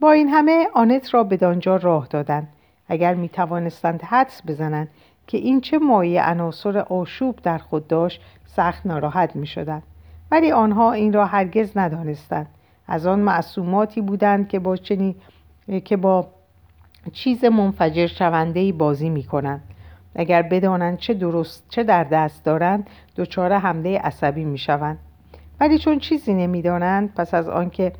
با 0.00 0.12
این 0.12 0.28
همه 0.28 0.68
آنت 0.74 1.14
را 1.14 1.24
به 1.24 1.36
دانجا 1.36 1.76
راه 1.76 2.06
دادند. 2.10 2.48
اگر 2.88 3.14
می 3.14 3.28
توانستند 3.28 4.02
حدس 4.02 4.42
بزنند 4.46 4.88
که 5.26 5.38
این 5.38 5.60
چه 5.60 5.78
مایه 5.78 6.22
عناصر 6.22 6.78
آشوب 6.78 7.36
در 7.42 7.58
خود 7.58 7.88
داشت 7.88 8.20
سخت 8.46 8.86
ناراحت 8.86 9.36
می 9.36 9.46
شدند 9.46 9.82
ولی 10.30 10.52
آنها 10.52 10.92
این 10.92 11.12
را 11.12 11.26
هرگز 11.26 11.78
ندانستند. 11.78 12.46
از 12.88 13.06
آن 13.06 13.20
معصوماتی 13.20 14.00
بودند 14.00 14.48
که 14.48 14.58
با 14.58 14.76
چنین 14.76 15.14
که 15.84 15.96
با 15.96 16.28
چیز 17.12 17.44
منفجر 17.44 18.06
شونده 18.06 18.72
بازی 18.72 19.08
می 19.08 19.22
کنند 19.22 19.62
اگر 20.14 20.42
بدانند 20.42 20.98
چه 20.98 21.14
درست 21.14 21.64
چه 21.68 21.82
در 21.82 22.04
دست 22.04 22.44
دارند 22.44 22.90
دچار 23.16 23.52
حمله 23.52 23.98
عصبی 23.98 24.44
می 24.44 24.58
شوند 24.58 24.98
ولی 25.60 25.78
چون 25.78 25.98
چیزی 25.98 26.34
نمی‌دانند 26.34 27.14
پس 27.14 27.34
از 27.34 27.48
آنکه 27.48 27.92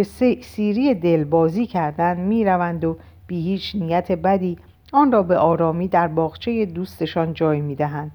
به 0.00 0.04
سیری 0.42 0.94
دل 0.94 1.24
بازی 1.24 1.66
کردند 1.66 2.18
می‌روند 2.18 2.84
و 2.84 2.96
بی 3.26 3.40
هیچ 3.42 3.76
نیت 3.76 4.12
بدی 4.12 4.58
آن 4.92 5.12
را 5.12 5.22
به 5.22 5.36
آرامی 5.36 5.88
در 5.88 6.08
باغچه 6.08 6.66
دوستشان 6.66 7.34
جای 7.34 7.60
می‌دهند. 7.60 8.10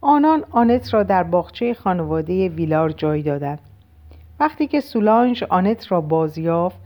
آنان 0.00 0.44
آنت 0.50 0.94
را 0.94 1.02
در 1.02 1.22
باغچه 1.22 1.74
خانواده 1.74 2.48
ویلار 2.48 2.90
جای 2.90 3.22
دادند. 3.22 3.58
وقتی 4.40 4.66
که 4.66 4.80
سولانژ 4.80 5.42
آنت 5.42 5.92
را 5.92 6.00
بازیافت 6.00 6.78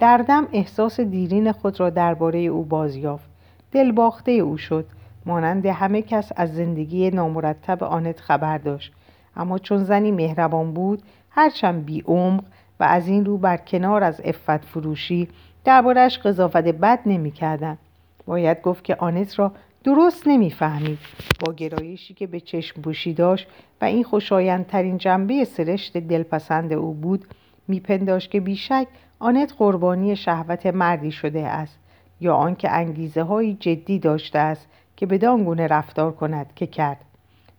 در 0.00 0.18
دم 0.18 0.48
احساس 0.52 1.00
دیرین 1.00 1.52
خود 1.52 1.80
را 1.80 1.90
درباره 1.90 2.38
او 2.38 2.64
بازیافت 2.64 3.30
دلباخته 3.72 4.32
او 4.32 4.56
شد. 4.56 4.86
مانند 5.26 5.66
همه 5.66 6.02
کس 6.02 6.32
از 6.36 6.54
زندگی 6.54 7.10
نامرتب 7.10 7.84
آنت 7.84 8.20
خبر 8.20 8.58
داشت. 8.58 8.92
اما 9.36 9.58
چون 9.58 9.84
زنی 9.84 10.12
مهربان 10.12 10.72
بود 10.72 11.02
هرچند 11.30 11.84
بی 11.84 12.00
عمق 12.06 12.44
و 12.80 12.84
از 12.84 13.08
این 13.08 13.24
رو 13.24 13.38
بر 13.38 13.56
کنار 13.56 14.04
از 14.04 14.20
افت 14.24 14.64
فروشی 14.64 15.28
دربارش 15.64 16.18
قضاوت 16.18 16.64
بد 16.64 17.00
نمی 17.06 17.30
کردن. 17.30 17.78
باید 18.26 18.62
گفت 18.62 18.84
که 18.84 18.96
آنت 18.96 19.38
را 19.38 19.52
درست 19.84 20.26
نمی‌فهمید. 20.26 20.98
با 21.40 21.52
گرایشی 21.52 22.14
که 22.14 22.26
به 22.26 22.40
چشم 22.40 22.82
بوشی 22.82 23.14
داشت 23.14 23.48
و 23.80 23.84
این 23.84 24.04
خوشایندترین 24.04 24.98
جنبه 24.98 25.44
سرشت 25.44 25.98
دلپسند 25.98 26.72
او 26.72 26.94
بود 26.94 27.24
میپنداشت 27.68 28.30
که 28.30 28.40
بیشک 28.40 28.86
آنت 29.18 29.54
قربانی 29.58 30.16
شهوت 30.16 30.66
مردی 30.66 31.10
شده 31.10 31.46
است 31.46 31.78
یا 32.20 32.34
آنکه 32.34 32.70
انگیزه 32.70 33.22
های 33.22 33.54
جدی 33.54 33.98
داشته 33.98 34.38
است 34.38 34.66
که 34.96 35.06
بدان 35.06 35.44
گونه 35.44 35.66
رفتار 35.66 36.12
کند 36.12 36.46
که 36.56 36.66
کرد. 36.66 37.00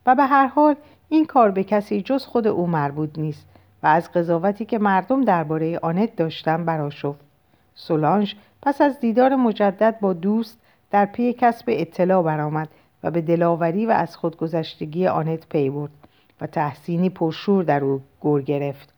و 0.05 0.15
به 0.15 0.23
هر 0.23 0.47
حال 0.47 0.75
این 1.09 1.25
کار 1.25 1.51
به 1.51 1.63
کسی 1.63 2.01
جز 2.01 2.25
خود 2.25 2.47
او 2.47 2.67
مربوط 2.67 3.19
نیست. 3.19 3.48
و 3.83 3.87
از 3.87 4.11
قضاوتی 4.11 4.65
که 4.65 4.79
مردم 4.79 5.23
درباره 5.23 5.79
آنت 5.79 6.15
داشتن 6.15 6.65
براشفت. 6.65 7.19
سولانژ 7.75 8.33
پس 8.61 8.81
از 8.81 8.99
دیدار 8.99 9.35
مجدد 9.35 9.99
با 9.99 10.13
دوست 10.13 10.59
در 10.91 11.05
پی 11.05 11.33
کسب 11.33 11.65
اطلاع 11.67 12.23
برآمد 12.23 12.69
و 13.03 13.11
به 13.11 13.21
دلاوری 13.21 13.85
و 13.85 13.91
از 13.91 14.17
خودگذشتگی 14.17 15.07
آنت 15.07 15.47
پی 15.47 15.69
برد 15.69 15.91
و 16.41 16.47
تحسینی 16.47 17.09
پرشور 17.09 17.63
در 17.63 17.83
او 17.83 18.01
گر 18.23 18.41
گرفت. 18.41 18.93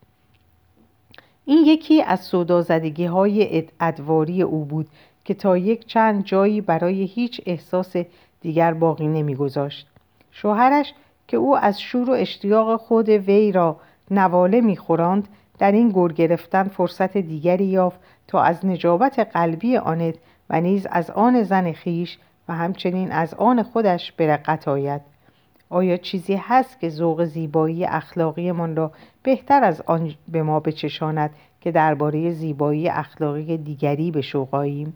این 1.45 1.65
یکی 1.65 2.01
از 2.01 2.19
سودازدگی 2.19 3.05
های 3.05 3.67
ادواری 3.79 4.41
او 4.41 4.65
بود 4.65 4.87
که 5.25 5.33
تا 5.33 5.57
یک 5.57 5.85
چند 5.85 6.23
جایی 6.23 6.61
برای 6.61 7.03
هیچ 7.03 7.41
احساس 7.45 7.95
دیگر 8.41 8.73
باقی 8.73 9.07
نمیگذاشت. 9.07 9.87
شوهرش 10.31 10.93
که 11.27 11.37
او 11.37 11.57
از 11.57 11.81
شور 11.81 12.09
و 12.09 12.13
اشتیاق 12.13 12.79
خود 12.81 13.09
وی 13.09 13.51
را 13.51 13.77
نواله 14.11 14.61
میخوراند 14.61 15.27
در 15.59 15.71
این 15.71 15.89
گر 15.89 16.07
گرفتن 16.07 16.63
فرصت 16.63 17.17
دیگری 17.17 17.65
یافت 17.65 17.99
تا 18.27 18.41
از 18.41 18.65
نجابت 18.65 19.19
قلبی 19.19 19.77
آنت 19.77 20.15
و 20.49 20.61
نیز 20.61 20.87
از 20.91 21.09
آن 21.09 21.43
زن 21.43 21.71
خیش 21.71 22.17
و 22.47 22.53
همچنین 22.53 23.11
از 23.11 23.33
آن 23.33 23.63
خودش 23.63 24.11
برقت 24.11 24.67
آید. 24.67 25.01
آیا 25.69 25.97
چیزی 25.97 26.35
هست 26.35 26.79
که 26.79 26.89
ذوق 26.89 27.23
زیبایی 27.25 27.85
اخلاقیمان 27.85 28.75
را 28.75 28.91
بهتر 29.23 29.63
از 29.63 29.81
آن 29.81 30.13
به 30.27 30.43
ما 30.43 30.59
بچشاند 30.59 31.31
که 31.61 31.71
درباره 31.71 32.31
زیبایی 32.31 32.89
اخلاقی 32.89 33.57
دیگری 33.57 34.11
به 34.11 34.21
شوقاییم 34.21 34.93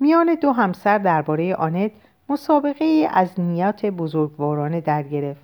میان 0.00 0.34
دو 0.42 0.52
همسر 0.52 0.98
درباره 0.98 1.54
آنت 1.54 1.90
مسابقه 2.28 3.08
از 3.10 3.40
نیات 3.40 3.86
بزرگوارانه 3.86 4.80
در 4.80 5.02
گرفت. 5.02 5.40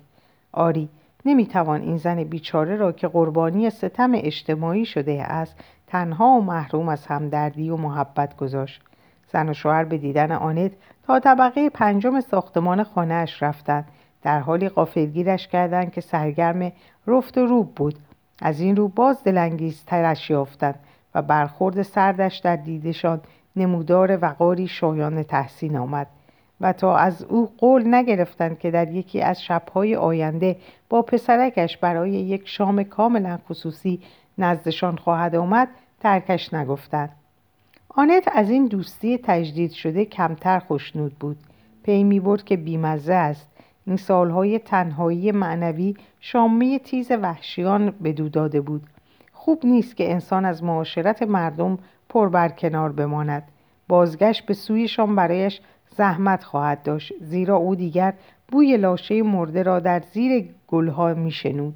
آری 0.51 0.89
نمی‌توان 1.25 1.81
این 1.81 1.97
زن 1.97 2.23
بیچاره 2.23 2.75
را 2.75 2.91
که 2.91 3.07
قربانی 3.07 3.69
ستم 3.69 4.11
اجتماعی 4.13 4.85
شده 4.85 5.23
است 5.23 5.55
تنها 5.87 6.25
و 6.25 6.41
محروم 6.41 6.89
از 6.89 7.07
همدردی 7.07 7.69
و 7.69 7.77
محبت 7.77 8.37
گذاشت. 8.37 8.81
زن 9.27 9.49
و 9.49 9.53
شوهر 9.53 9.83
به 9.83 9.97
دیدن 9.97 10.31
آنت 10.31 10.71
تا 11.03 11.19
طبقه 11.19 11.69
پنجم 11.69 12.21
ساختمان 12.21 12.83
خانهاش 12.83 13.43
رفتند. 13.43 13.87
در 14.21 14.39
حالی 14.39 14.69
قافلگیرش 14.69 15.47
کردند 15.47 15.91
که 15.91 16.01
سرگرم 16.01 16.71
رفت 17.07 17.37
و 17.37 17.45
روب 17.45 17.75
بود. 17.75 17.95
از 18.41 18.59
این 18.59 18.75
رو 18.75 18.87
باز 18.87 19.23
ترش 19.87 20.29
یافتند 20.29 20.79
و 21.15 21.21
برخورد 21.21 21.81
سردش 21.81 22.37
در 22.37 22.55
دیدشان 22.55 23.21
نمودار 23.55 24.17
وقاری 24.21 24.67
شایان 24.67 25.23
تحسین 25.23 25.77
آمد. 25.77 26.07
و 26.61 26.73
تا 26.73 26.97
از 26.97 27.23
او 27.23 27.49
قول 27.57 27.95
نگرفتند 27.95 28.59
که 28.59 28.71
در 28.71 28.91
یکی 28.91 29.21
از 29.21 29.43
شبهای 29.43 29.95
آینده 29.95 30.55
با 30.89 31.01
پسرکش 31.01 31.77
برای 31.77 32.11
یک 32.11 32.41
شام 32.45 32.83
کاملا 32.83 33.39
خصوصی 33.49 33.99
نزدشان 34.37 34.95
خواهد 34.95 35.35
آمد 35.35 35.67
ترکش 35.99 36.53
نگفتند. 36.53 37.09
آنت 37.89 38.29
از 38.33 38.49
این 38.49 38.67
دوستی 38.67 39.17
تجدید 39.23 39.71
شده 39.71 40.05
کمتر 40.05 40.59
خوشنود 40.59 41.15
بود. 41.19 41.37
پی 41.83 42.03
می 42.03 42.19
برد 42.19 42.43
که 42.43 42.57
بیمزه 42.57 43.13
است. 43.13 43.47
این 43.85 43.97
سالهای 43.97 44.59
تنهایی 44.59 45.31
معنوی 45.31 45.95
شامه 46.19 46.79
تیز 46.79 47.11
وحشیان 47.11 47.93
بدو 48.03 48.29
داده 48.29 48.61
بود. 48.61 48.83
خوب 49.33 49.65
نیست 49.65 49.97
که 49.97 50.11
انسان 50.11 50.45
از 50.45 50.63
معاشرت 50.63 51.23
مردم 51.23 51.77
پر 52.09 52.29
بر 52.29 52.49
کنار 52.49 52.91
بماند. 52.91 53.43
بازگشت 53.87 54.45
به 54.45 54.53
سویشان 54.53 55.15
برایش 55.15 55.61
زحمت 55.97 56.43
خواهد 56.43 56.83
داشت 56.83 57.13
زیرا 57.21 57.55
او 57.55 57.75
دیگر 57.75 58.13
بوی 58.47 58.77
لاشه 58.77 59.23
مرده 59.23 59.63
را 59.63 59.79
در 59.79 60.03
زیر 60.13 60.49
گلها 60.67 61.13
میشنود. 61.13 61.75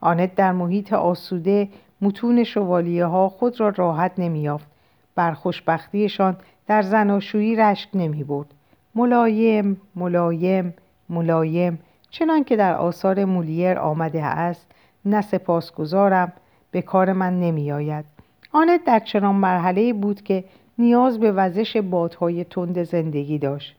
آنت 0.00 0.34
در 0.34 0.52
محیط 0.52 0.92
آسوده 0.92 1.68
متون 2.00 2.44
شوالیه 2.44 3.04
ها 3.04 3.28
خود 3.28 3.60
را 3.60 3.68
راحت 3.68 4.12
نمیافت 4.18 4.66
بر 5.14 5.32
خوشبختیشان 5.32 6.36
در 6.66 6.82
زناشویی 6.82 7.56
رشک 7.56 7.88
نمی 7.94 8.24
برد 8.24 8.46
ملایم 8.94 9.80
ملایم 9.96 10.74
ملایم 11.08 11.78
چنان 12.10 12.44
که 12.44 12.56
در 12.56 12.74
آثار 12.74 13.24
مولیر 13.24 13.78
آمده 13.78 14.24
است 14.24 14.66
نه 15.04 15.20
سپاسگزارم 15.20 16.32
به 16.70 16.82
کار 16.82 17.12
من 17.12 17.40
نمی 17.40 17.72
آید 17.72 18.04
آنت 18.52 18.84
در 18.84 18.98
چنان 18.98 19.34
مرحله 19.34 19.92
بود 19.92 20.22
که 20.22 20.44
نیاز 20.78 21.20
به 21.20 21.32
وزش 21.32 21.76
بادهای 21.76 22.44
تند 22.44 22.82
زندگی 22.82 23.38
داشت 23.38 23.76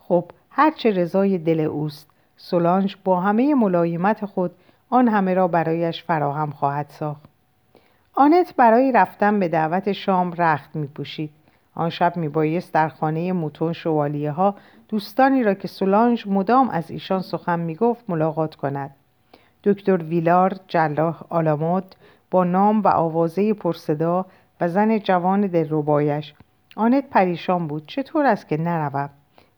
خب 0.00 0.24
هرچه 0.50 0.90
رضای 0.90 1.38
دل 1.38 1.60
اوست 1.60 2.10
سولانج 2.36 2.96
با 3.04 3.20
همه 3.20 3.54
ملایمت 3.54 4.26
خود 4.26 4.50
آن 4.90 5.08
همه 5.08 5.34
را 5.34 5.48
برایش 5.48 6.02
فراهم 6.02 6.50
خواهد 6.50 6.86
ساخت 6.88 7.32
آنت 8.14 8.54
برای 8.56 8.92
رفتن 8.92 9.40
به 9.40 9.48
دعوت 9.48 9.92
شام 9.92 10.32
رخت 10.32 10.76
می 10.76 10.86
پوشید. 10.86 11.30
آن 11.74 11.90
شب 11.90 12.16
می 12.16 12.28
بایست 12.28 12.74
در 12.74 12.88
خانه 12.88 13.32
موتون 13.32 13.72
شوالیه 13.72 14.30
ها 14.30 14.54
دوستانی 14.88 15.42
را 15.42 15.54
که 15.54 15.68
سولانج 15.68 16.24
مدام 16.26 16.70
از 16.70 16.90
ایشان 16.90 17.20
سخن 17.20 17.60
می 17.60 17.74
گفت 17.74 18.04
ملاقات 18.08 18.54
کند. 18.54 18.90
دکتر 19.64 19.96
ویلار 19.96 20.56
جلاح 20.68 21.22
آلامود 21.28 21.94
با 22.30 22.44
نام 22.44 22.80
و 22.80 22.88
آوازه 22.88 23.54
پرصدا 23.54 24.26
و 24.62 24.68
زن 24.68 24.98
جوان 24.98 25.40
دلربایش 25.40 26.34
آنت 26.76 27.10
پریشان 27.10 27.66
بود 27.66 27.86
چطور 27.86 28.26
است 28.26 28.48
که 28.48 28.56
نروم 28.56 29.10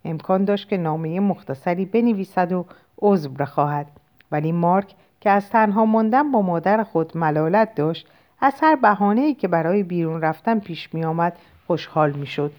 امکان 0.04 0.44
داشت 0.44 0.68
که 0.68 0.76
نامه 0.76 1.20
مختصری 1.20 1.84
بنویسد 1.84 2.52
و 2.52 2.66
عذر 2.99 3.28
بخواهد 3.28 3.87
ولی 4.32 4.52
مارک 4.52 4.94
که 5.20 5.30
از 5.30 5.50
تنها 5.50 5.84
ماندن 5.84 6.32
با 6.32 6.42
مادر 6.42 6.82
خود 6.82 7.16
ملالت 7.16 7.75
داشت 7.75 8.08
از 8.40 8.54
هر 8.62 8.76
بهانه‌ای 8.76 9.34
که 9.34 9.49
برای 9.49 9.82
بیرون 9.82 10.20
رفتن 10.20 10.58
پیش 10.58 10.94
می 10.94 11.04
آمد 11.04 11.37
خوشحال 11.66 12.12
می 12.12 12.26
شد. 12.26 12.52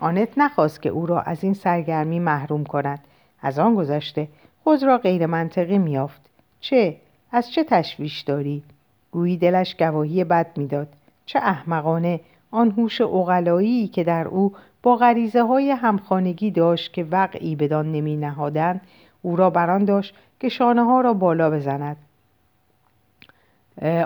آنت 0.00 0.28
نخواست 0.36 0.82
که 0.82 0.88
او 0.88 1.06
را 1.06 1.20
از 1.20 1.44
این 1.44 1.54
سرگرمی 1.54 2.18
محروم 2.18 2.64
کند. 2.64 3.00
از 3.40 3.58
آن 3.58 3.74
گذشته 3.74 4.28
خود 4.64 4.82
را 4.82 4.98
غیر 4.98 5.26
منطقی 5.26 5.78
میافت. 5.78 6.20
چه؟ 6.60 6.96
از 7.32 7.50
چه 7.50 7.64
تشویش 7.64 8.20
داری؟ 8.20 8.62
گویی 9.10 9.36
دلش 9.36 9.76
گواهی 9.76 10.24
بد 10.24 10.58
می‌داد. 10.58 10.88
چه 11.26 11.38
احمقانه. 11.38 12.20
آن 12.50 12.70
هوش 12.70 13.00
اغلایی 13.00 13.88
که 13.88 14.04
در 14.04 14.28
او 14.28 14.52
با 14.82 14.96
غریزه 14.96 15.42
های 15.42 15.70
همخانگی 15.70 16.50
داشت 16.50 16.92
که 16.92 17.04
وقعی 17.04 17.56
بدان 17.56 17.92
نمی 17.92 18.16
نهادن 18.16 18.80
او 19.22 19.36
را 19.36 19.50
بران 19.50 19.84
داشت 19.84 20.14
که 20.40 20.48
شانه 20.48 20.84
ها 20.84 21.00
را 21.00 21.14
بالا 21.14 21.50
بزند. 21.50 21.96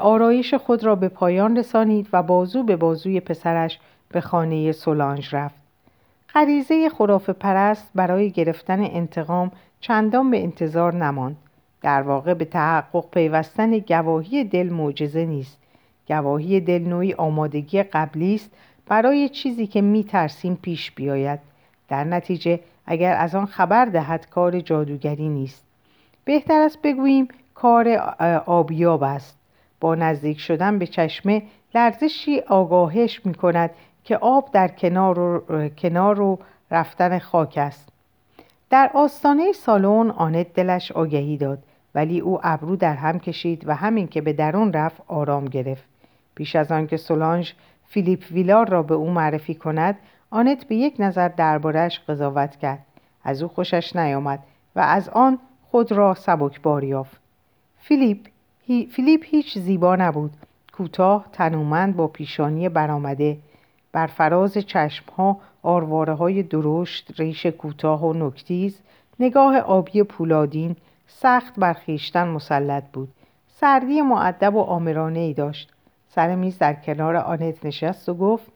آرایش 0.01 0.55
خود 0.55 0.85
را 0.85 0.95
به 0.95 1.09
پایان 1.09 1.57
رسانید 1.57 2.09
و 2.13 2.23
بازو 2.23 2.63
به 2.63 2.77
بازوی 2.77 3.21
پسرش 3.21 3.79
به 4.09 4.21
خانه 4.21 4.73
سولانج 4.73 5.35
رفت. 5.35 5.55
غریزه 6.35 6.89
خرافه 6.89 7.33
پرست 7.33 7.91
برای 7.95 8.31
گرفتن 8.31 8.81
انتقام 8.81 9.51
چندان 9.81 10.31
به 10.31 10.43
انتظار 10.43 10.95
نماند. 10.95 11.37
در 11.83 12.03
واقع 12.03 12.35
به 12.35 12.45
تحقق 12.45 13.11
پیوستن 13.11 13.79
گواهی 13.79 14.45
دل 14.45 14.69
معجزه 14.69 15.25
نیست. 15.25 15.60
گواهی 16.11 16.61
دل 16.61 16.83
نوعی 16.83 17.15
آمادگی 17.15 17.83
قبلی 17.83 18.35
است 18.35 18.51
برای 18.87 19.29
چیزی 19.29 19.67
که 19.67 19.81
میترسیم 19.81 20.59
پیش 20.63 20.91
بیاید. 20.91 21.41
در 21.89 22.05
نتیجه 22.05 22.61
اگر 22.87 23.17
از 23.17 23.35
آن 23.35 23.47
خبر 23.47 23.85
دهد 23.85 24.31
کار 24.31 24.61
جادوگری 24.61 25.29
نیست. 25.29 25.65
بهتر 26.25 26.61
است 26.61 26.83
بگوییم 26.83 27.29
کار 27.55 27.89
آبیاب 28.47 29.03
است. 29.03 29.39
با 29.81 29.95
نزدیک 29.95 30.41
شدن 30.41 30.79
به 30.79 30.87
چشمه 30.87 31.43
لرزشی 31.75 32.41
آگاهش 32.41 33.27
می 33.27 33.35
کند 33.35 33.71
که 34.05 34.17
آب 34.17 34.51
در 34.53 34.69
کنار 34.69 35.19
و, 35.19 35.69
کنار 35.69 36.21
و 36.21 36.39
رفتن 36.71 37.19
خاک 37.19 37.55
است. 37.57 37.89
در 38.71 38.91
آستانه 38.95 39.53
سالن 39.53 40.11
آنت 40.11 40.55
دلش 40.55 40.93
آگهی 40.93 41.37
داد 41.37 41.59
ولی 41.95 42.21
او 42.21 42.41
ابرو 42.43 42.77
در 42.77 42.95
هم 42.95 43.19
کشید 43.19 43.69
و 43.69 43.75
همین 43.75 44.09
که 44.09 44.21
به 44.21 44.33
درون 44.33 44.73
رفت 44.73 45.03
آرام 45.07 45.45
گرفت. 45.45 45.90
پیش 46.41 46.57
از 46.57 46.73
آنکه 46.73 46.97
سولانژ 46.97 47.53
فیلیپ 47.89 48.25
ویلار 48.31 48.69
را 48.69 48.83
به 48.83 48.95
او 48.95 49.11
معرفی 49.11 49.55
کند 49.55 49.99
آنت 50.31 50.65
به 50.65 50.75
یک 50.75 50.95
نظر 50.99 51.29
دربارهش 51.29 52.01
قضاوت 52.09 52.57
کرد. 52.57 52.87
از 53.25 53.43
او 53.43 53.49
خوشش 53.49 53.97
نیامد 53.97 54.39
و 54.77 54.81
از 54.81 55.09
آن 55.09 55.39
خود 55.71 55.93
را 55.93 56.15
سبکبار 56.15 56.85
یافت. 56.85 57.21
فیلیپ 57.79 58.19
فیلیپ 58.67 59.25
هیچ 59.25 59.59
زیبا 59.59 59.97
نبود. 59.97 60.31
کوتاه 60.73 61.27
تنومند 61.33 61.97
با 61.97 62.07
پیشانی 62.07 62.69
برآمده. 62.69 63.39
بر 63.93 64.07
فراز 64.07 64.59
چشمها 64.59 65.41
آرواره 65.63 66.15
های 66.15 66.43
درشت 66.43 67.21
ریش 67.21 67.47
کوتاه 67.47 68.05
و 68.05 68.13
نکتیز 68.13 68.81
نگاه 69.19 69.59
آبی 69.59 70.03
پولادین 70.03 70.77
سخت 71.07 71.55
بر 71.59 71.73
خویشتن 71.73 72.29
مسلط 72.29 72.85
بود. 72.93 73.09
سردی 73.49 74.03
معدب 74.03 74.55
و 74.55 74.61
آمرانه 74.61 75.19
ای 75.19 75.35
داشت. 75.35 75.73
سر 76.15 76.35
میز 76.35 76.59
در 76.59 76.75
کنار 76.75 77.17
آنت 77.17 77.65
نشست 77.65 78.09
و 78.09 78.15
گفت 78.15 78.47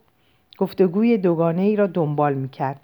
گفتگوی 0.58 1.18
دوگانه 1.18 1.62
ای 1.62 1.76
را 1.76 1.86
دنبال 1.86 2.34
می‌کرد. 2.34 2.80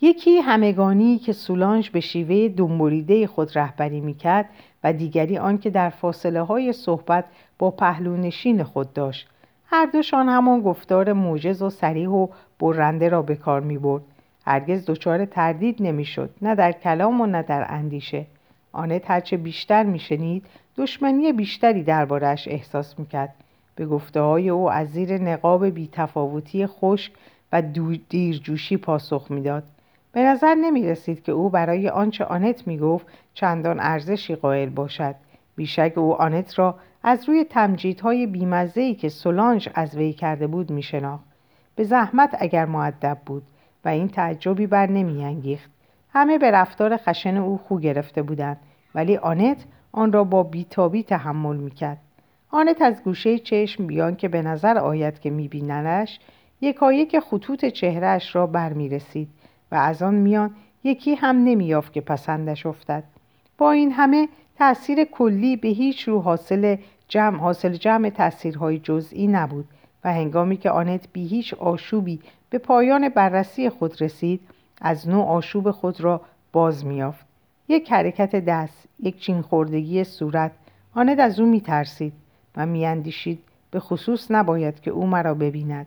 یکی 0.00 0.38
همگانی 0.38 1.18
که 1.18 1.32
سولانج 1.32 1.90
به 1.90 2.00
شیوه 2.00 2.48
دنبوریده 2.48 3.26
خود 3.26 3.58
رهبری 3.58 4.00
می‌کرد 4.00 4.48
و 4.84 4.92
دیگری 4.92 5.38
آنکه 5.38 5.70
در 5.70 5.90
فاصله 5.90 6.42
های 6.42 6.72
صحبت 6.72 7.24
با 7.58 7.70
پهلونشین 7.70 8.62
خود 8.62 8.92
داشت. 8.92 9.28
هر 9.66 9.86
دوشان 9.86 10.28
همان 10.28 10.60
گفتار 10.60 11.12
موجز 11.12 11.62
و 11.62 11.70
سریح 11.70 12.08
و 12.08 12.26
برنده 12.58 13.08
را 13.08 13.22
به 13.22 13.34
کار 13.34 13.60
می 13.60 13.78
برد. 13.78 14.02
هرگز 14.46 14.86
دچار 14.86 15.24
تردید 15.24 15.82
نمی‌شد 15.82 16.30
نه 16.42 16.54
در 16.54 16.72
کلام 16.72 17.20
و 17.20 17.26
نه 17.26 17.42
در 17.42 17.66
اندیشه. 17.68 18.26
آنت 18.72 19.10
هرچه 19.10 19.36
بیشتر 19.36 19.82
میشنید 19.82 20.46
دشمنی 20.76 21.32
بیشتری 21.32 21.82
دربارهش 21.82 22.48
احساس 22.48 22.98
می‌کرد 22.98 23.34
به 23.76 23.86
گفته 23.86 24.20
های 24.20 24.48
او 24.48 24.70
از 24.70 24.88
زیر 24.88 25.18
نقاب 25.18 25.66
بیتفاوتی 25.66 26.66
خشک 26.66 27.12
و 27.52 27.62
دیرجوشی 28.08 28.76
پاسخ 28.76 29.26
می‌داد 29.30 29.62
به 30.12 30.22
نظر 30.22 30.54
نمی 30.54 30.94
که 31.24 31.32
او 31.32 31.50
برای 31.50 31.88
آنچه 31.88 32.24
آنت 32.24 32.66
می 32.66 33.00
چندان 33.34 33.80
ارزشی 33.80 34.34
قائل 34.34 34.68
باشد 34.68 35.14
بیشک 35.56 35.92
او 35.96 36.14
آنت 36.14 36.58
را 36.58 36.74
از 37.02 37.28
روی 37.28 37.44
تمجیدهای 37.44 38.26
بیمزهی 38.26 38.94
که 38.94 39.08
سولانج 39.08 39.68
از 39.74 39.96
وی 39.96 40.12
کرده 40.12 40.46
بود 40.46 40.70
می 40.70 40.82
شناخت. 40.82 41.24
به 41.76 41.84
زحمت 41.84 42.36
اگر 42.38 42.64
معدب 42.64 43.18
بود 43.26 43.42
و 43.84 43.88
این 43.88 44.08
تعجبی 44.08 44.66
بر 44.66 44.86
نمی 44.86 45.24
انگیخت. 45.24 45.70
همه 46.12 46.38
به 46.38 46.50
رفتار 46.50 46.96
خشن 46.96 47.36
او 47.36 47.58
خو 47.58 47.78
گرفته 47.78 48.22
بودند 48.22 48.56
ولی 48.94 49.16
آنت 49.16 49.64
آن 49.94 50.12
را 50.12 50.24
با 50.24 50.42
بیتابی 50.42 51.02
تحمل 51.02 51.56
می 51.56 51.70
کرد. 51.70 51.98
آنت 52.50 52.82
از 52.82 53.02
گوشه 53.02 53.38
چشم 53.38 53.86
بیان 53.86 54.16
که 54.16 54.28
به 54.28 54.42
نظر 54.42 54.78
آید 54.78 55.20
که 55.20 55.30
می 55.30 55.48
بیننش 55.48 56.18
یکایک 56.60 57.20
خطوط 57.20 57.64
چهرهش 57.64 58.36
را 58.36 58.46
بر 58.46 58.72
می 58.72 58.88
رسید 58.88 59.28
و 59.72 59.74
از 59.74 60.02
آن 60.02 60.14
میان 60.14 60.50
یکی 60.84 61.14
هم 61.14 61.36
نمیافت 61.36 61.92
که 61.92 62.00
پسندش 62.00 62.66
افتد 62.66 63.04
با 63.58 63.70
این 63.70 63.92
همه 63.92 64.28
تأثیر 64.58 65.04
کلی 65.04 65.56
به 65.56 65.68
هیچ 65.68 66.08
رو 66.08 66.20
حاصل 66.20 66.76
جمع 67.08 67.38
حاصل 67.38 67.72
جمع 67.72 68.08
تأثیرهای 68.08 68.78
جزئی 68.78 69.26
نبود 69.26 69.68
و 70.04 70.12
هنگامی 70.12 70.56
که 70.56 70.70
آنت 70.70 71.08
بی 71.12 71.26
هیچ 71.26 71.54
آشوبی 71.54 72.20
به 72.50 72.58
پایان 72.58 73.08
بررسی 73.08 73.70
خود 73.70 74.02
رسید 74.02 74.40
از 74.80 75.08
نوع 75.08 75.24
آشوب 75.24 75.70
خود 75.70 76.00
را 76.00 76.20
باز 76.52 76.86
میافت 76.86 77.33
یک 77.68 77.92
حرکت 77.92 78.36
دست 78.36 78.88
یک 79.00 79.20
چین 79.20 79.42
خوردگی 79.42 80.04
صورت. 80.04 80.52
آنت 80.94 81.18
از 81.18 81.40
او 81.40 81.46
میترسید 81.46 82.12
و 82.56 82.66
میاندیشید. 82.66 83.38
به 83.70 83.80
خصوص 83.80 84.30
نباید 84.30 84.80
که 84.80 84.90
او 84.90 85.06
مرا 85.06 85.34
ببیند. 85.34 85.86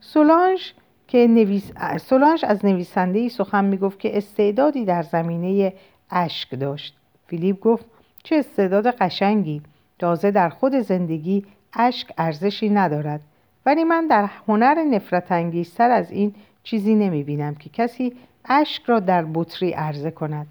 سولانژ 0.00 0.72
که 1.08 1.26
نویس... 1.26 1.72
سولانژ 2.00 2.44
از 2.44 2.64
نویسنده 2.64 3.18
ای 3.18 3.28
سخن 3.28 3.64
می‌گفت 3.64 4.00
که 4.00 4.16
استعدادی 4.16 4.84
در 4.84 5.02
زمینه 5.02 5.72
اشک 6.10 6.58
داشت. 6.58 6.96
فیلیپ 7.26 7.60
گفت 7.60 7.84
چه 8.22 8.36
استعداد 8.36 8.86
قشنگی. 8.86 9.62
تازه 9.98 10.30
در 10.30 10.48
خود 10.48 10.74
زندگی 10.74 11.44
اشک 11.72 12.12
ارزشی 12.18 12.70
ندارد. 12.70 13.20
ولی 13.66 13.84
من 13.84 14.06
در 14.06 14.30
هنر 14.48 14.84
نفرت 14.84 15.32
انگیزتر 15.32 15.90
از 15.90 16.10
این 16.10 16.34
چیزی 16.62 16.94
نمی 16.94 17.22
بینم 17.22 17.54
که 17.54 17.70
کسی 17.70 18.12
اشک 18.44 18.82
را 18.86 19.00
در 19.00 19.24
بطری 19.34 19.70
عرضه 19.70 20.10
کند. 20.10 20.46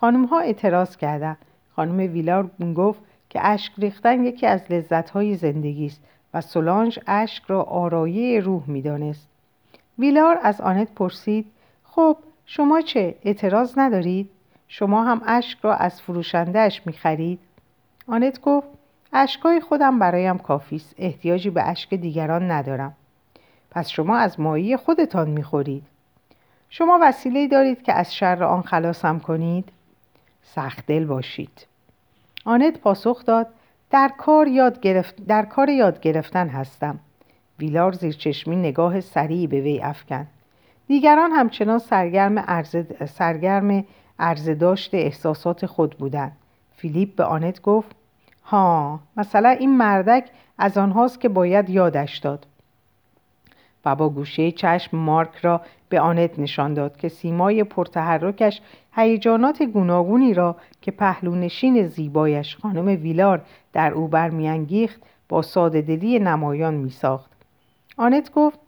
خانم 0.00 0.24
ها 0.24 0.40
اعتراض 0.40 0.96
کردند. 0.96 1.38
خانم 1.76 1.98
ویلار 1.98 2.50
گفت 2.76 3.00
که 3.30 3.46
اشک 3.46 3.72
ریختن 3.78 4.24
یکی 4.24 4.46
از 4.46 4.72
لذت 4.72 5.10
های 5.10 5.34
زندگی 5.34 5.86
است 5.86 6.00
و 6.34 6.40
سولانژ 6.40 6.98
اشک 7.06 7.44
را 7.46 7.62
آرایه 7.62 8.40
روح 8.40 8.62
می‌دانست. 8.66 9.28
ویلار 9.98 10.38
از 10.42 10.60
آنت 10.60 10.94
پرسید 10.94 11.46
خب 11.84 12.16
شما 12.46 12.80
چه 12.80 13.14
اعتراض 13.24 13.74
ندارید؟ 13.76 14.30
شما 14.68 15.04
هم 15.04 15.22
اشک 15.26 15.58
را 15.62 15.74
از 15.74 16.02
فروشندهش 16.02 16.82
می‌خرید؟ 16.86 17.38
آنت 18.08 18.40
گفت 18.40 18.68
اشکای 19.12 19.60
خودم 19.60 19.98
برایم 19.98 20.38
کافی 20.38 20.76
است 20.76 20.94
احتیاجی 20.98 21.50
به 21.50 21.62
اشک 21.68 21.94
دیگران 21.94 22.50
ندارم. 22.50 22.94
پس 23.70 23.88
شما 23.88 24.16
از 24.16 24.40
مایی 24.40 24.76
خودتان 24.76 25.30
می‌خورید. 25.30 25.82
شما 26.68 26.98
وسیله 27.02 27.48
دارید 27.48 27.82
که 27.82 27.92
از 27.92 28.14
شر 28.14 28.44
آن 28.44 28.62
خلاصم 28.62 29.18
کنید؟ 29.18 29.68
سخت 30.54 30.86
دل 30.86 31.04
باشید. 31.04 31.66
آنت 32.44 32.78
پاسخ 32.78 33.24
داد 33.24 33.46
در 33.90 34.10
کار 34.18 34.48
یاد, 34.48 34.80
گرفت... 34.80 35.26
در 35.26 35.44
کار 35.44 35.68
یاد 35.68 36.00
گرفتن 36.00 36.48
هستم. 36.48 36.98
ویلار 37.58 37.92
زیر 37.92 38.12
چشمی 38.12 38.56
نگاه 38.56 39.00
سریعی 39.00 39.46
به 39.46 39.60
وی 39.60 39.80
افکند. 39.80 40.26
دیگران 40.86 41.30
همچنان 41.30 41.78
سرگرم 41.78 42.38
عرض, 42.38 42.76
سرگرم 43.08 43.84
عرض 44.18 44.48
داشت 44.48 44.94
احساسات 44.94 45.66
خود 45.66 45.98
بودند. 45.98 46.36
فیلیپ 46.76 47.16
به 47.16 47.24
آنت 47.24 47.62
گفت 47.62 47.96
ها 48.44 49.00
مثلا 49.16 49.48
این 49.48 49.76
مردک 49.76 50.30
از 50.58 50.78
آنهاست 50.78 51.20
که 51.20 51.28
باید 51.28 51.70
یادش 51.70 52.18
داد. 52.18 52.46
و 53.84 53.94
با 53.94 54.08
گوشه 54.08 54.52
چشم 54.52 54.96
مارک 54.96 55.36
را 55.36 55.60
به 55.88 56.00
آنت 56.00 56.38
نشان 56.38 56.74
داد 56.74 56.96
که 56.96 57.08
سیمای 57.08 57.64
پرتحرکش 57.64 58.60
هیجانات 58.92 59.62
گوناگونی 59.62 60.34
را 60.34 60.56
که 60.80 60.90
پهلونشین 60.90 61.86
زیبایش 61.86 62.56
خانم 62.56 62.86
ویلار 62.86 63.42
در 63.72 63.92
او 63.92 64.08
برمیانگیخت 64.08 65.02
با 65.28 65.42
سادهدلی 65.42 66.18
نمایان 66.18 66.74
میساخت. 66.74 67.30
آنت 67.96 68.32
گفت 68.32 68.58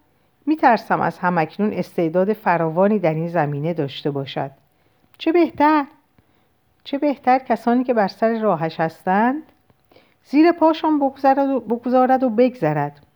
میترسم 0.47 1.01
از 1.01 1.19
همکنون 1.19 1.73
استعداد 1.73 2.33
فراوانی 2.33 2.99
در 2.99 3.15
این 3.15 3.29
زمینه 3.29 3.75
داشته 3.75 4.11
باشد. 4.11 4.51
چه 5.19 5.33
بهتر؟ 5.33 5.85
چه 6.85 6.99
بهتر 6.99 7.39
کسانی 7.39 7.85
که 7.85 7.95
بر 7.95 8.09
سر 8.09 8.39
راهش 8.39 8.81
هستند؟ 8.81 9.43
زیر 10.25 10.53
پاشان 10.53 10.99
بگذارد 11.69 12.23
و 12.23 12.31
بگذرد. 12.31 13.07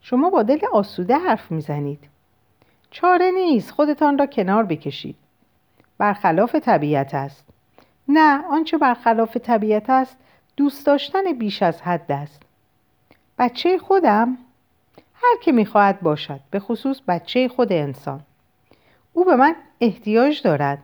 شما 0.00 0.30
با 0.30 0.42
دل 0.42 0.58
آسوده 0.72 1.18
حرف 1.18 1.50
می‌زنید. 1.50 2.08
چاره 2.96 3.30
نیست 3.30 3.70
خودتان 3.70 4.18
را 4.18 4.26
کنار 4.26 4.64
بکشید. 4.64 5.16
برخلاف 5.98 6.54
طبیعت 6.54 7.14
است. 7.14 7.44
نه 8.08 8.44
آنچه 8.50 8.78
برخلاف 8.78 9.36
طبیعت 9.36 9.90
است 9.90 10.16
دوست 10.56 10.86
داشتن 10.86 11.32
بیش 11.38 11.62
از 11.62 11.82
حد 11.82 12.12
است. 12.12 12.42
بچه 13.38 13.78
خودم؟ 13.78 14.38
هر 15.14 15.36
که 15.42 15.52
می‌خواهد 15.52 16.00
باشد 16.00 16.40
به 16.50 16.60
خصوص 16.60 17.00
بچه 17.08 17.48
خود 17.48 17.72
انسان. 17.72 18.20
او 19.12 19.24
به 19.24 19.36
من 19.36 19.54
احتیاج 19.80 20.42
دارد. 20.42 20.78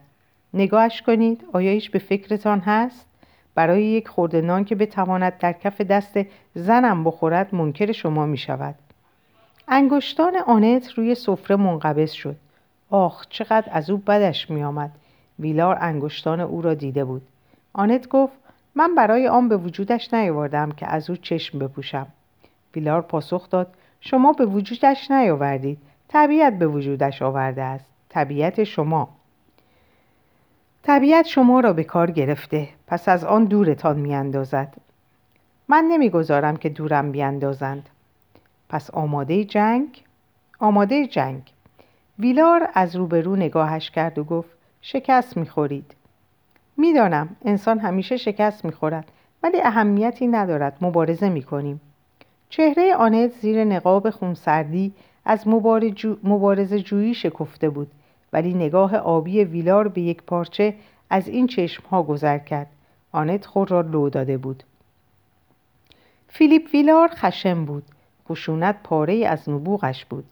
نگاهش 0.55 1.03
کنید 1.03 1.45
آیا 1.53 1.71
هیچ 1.71 1.91
به 1.91 1.99
فکرتان 1.99 2.61
هست؟ 2.61 3.07
برای 3.55 3.85
یک 3.85 4.09
خورده 4.09 4.41
نان 4.41 4.65
که 4.65 4.75
بتواند 4.75 5.39
در 5.39 5.53
کف 5.53 5.81
دست 5.81 6.21
زنم 6.55 7.05
بخورد 7.05 7.55
منکر 7.55 7.93
شما 7.93 8.27
می 8.27 8.39
شود 8.39 8.75
انگشتان 9.69 10.37
آنت 10.47 10.93
روی 10.93 11.15
سفره 11.15 11.57
منقبض 11.57 12.11
شد. 12.11 12.37
آخ 12.91 13.27
چقدر 13.29 13.69
از 13.71 13.91
او 13.91 13.97
بدش 13.97 14.51
می 14.51 14.63
آمد 14.63 14.91
ویلار 15.39 15.79
انگشتان 15.81 16.41
او 16.41 16.63
را 16.63 16.75
دیده 16.75 17.05
بود. 17.05 17.23
آنت 17.73 18.09
گفت 18.09 18.33
من 18.75 18.95
برای 18.95 19.29
آن 19.29 19.49
به 19.49 19.57
وجودش 19.57 20.15
نیاوردم 20.15 20.73
که 20.73 20.87
از 20.87 21.11
او 21.11 21.17
چشم 21.17 21.59
بپوشم. 21.59 22.07
ویلار 22.75 23.03
پاسخ 23.03 23.51
داد 23.51 23.75
شما 24.01 24.33
به 24.33 24.47
وجودش 24.47 25.11
نیاوردید. 25.11 25.79
طبیعت 26.09 26.59
به 26.59 26.67
وجودش 26.67 27.23
آورده 27.23 27.63
است. 27.63 27.87
طبیعت 28.09 28.65
شما. 28.65 29.09
طبیعت 30.83 31.27
شما 31.27 31.61
را 31.61 31.73
به 31.73 31.85
کار 31.85 32.11
گرفته. 32.11 32.69
پس 32.87 33.09
از 33.09 33.25
آن 33.25 33.45
دورتان 33.45 33.99
میاندازد. 33.99 34.75
من 35.69 35.85
نمی‌گذارم 35.85 36.57
که 36.57 36.69
دورم 36.69 37.13
بیاندازند. 37.13 37.89
پس 38.73 38.91
آماده 38.91 39.45
جنگ 39.45 40.03
آماده 40.59 41.07
جنگ. 41.07 41.43
ویلار 42.19 42.69
از 42.75 42.97
روبرو 42.97 43.37
نگاهش 43.37 43.91
کرد 43.91 44.19
و 44.19 44.25
گفت 44.25 44.51
شکست 44.83 45.37
می‌خورید. 45.37 45.95
می‌دانم 46.77 47.37
انسان 47.45 47.79
همیشه 47.79 48.17
شکست 48.17 48.65
می‌خورد 48.65 49.13
ولی 49.43 49.61
اهمیتی 49.61 50.27
ندارد 50.27 50.77
مبارزه 50.81 51.29
می‌کنیم. 51.29 51.81
چهره 52.49 52.95
آنت 52.95 53.31
زیر 53.41 53.65
نقاب 53.65 54.11
خونسردی 54.11 54.93
از 55.25 55.49
مبارزه 56.23 56.81
جویی 56.81 57.15
شکفته 57.15 57.71
بود 57.71 57.91
ولی 58.33 58.55
نگاه 58.55 58.97
آبی 58.97 59.45
ویلار 59.45 59.89
به 59.89 60.01
یک 60.01 60.23
پارچه 60.23 60.75
از 61.11 61.29
این 61.29 61.47
چشم 61.47 61.83
ها 61.91 62.03
گذر 62.03 62.39
کرد. 62.39 62.71
آنت 63.13 63.47
خود 63.47 63.71
را 63.71 63.81
لو 63.81 64.09
داده 64.09 64.39
بود. 64.39 64.63
فیلیپ 66.29 66.69
ویلار 66.73 67.09
خشم 67.09 67.65
بود. 67.65 67.85
خشونت 68.29 68.77
پاره 68.85 69.27
از 69.27 69.49
نبوغش 69.49 70.05
بود 70.05 70.25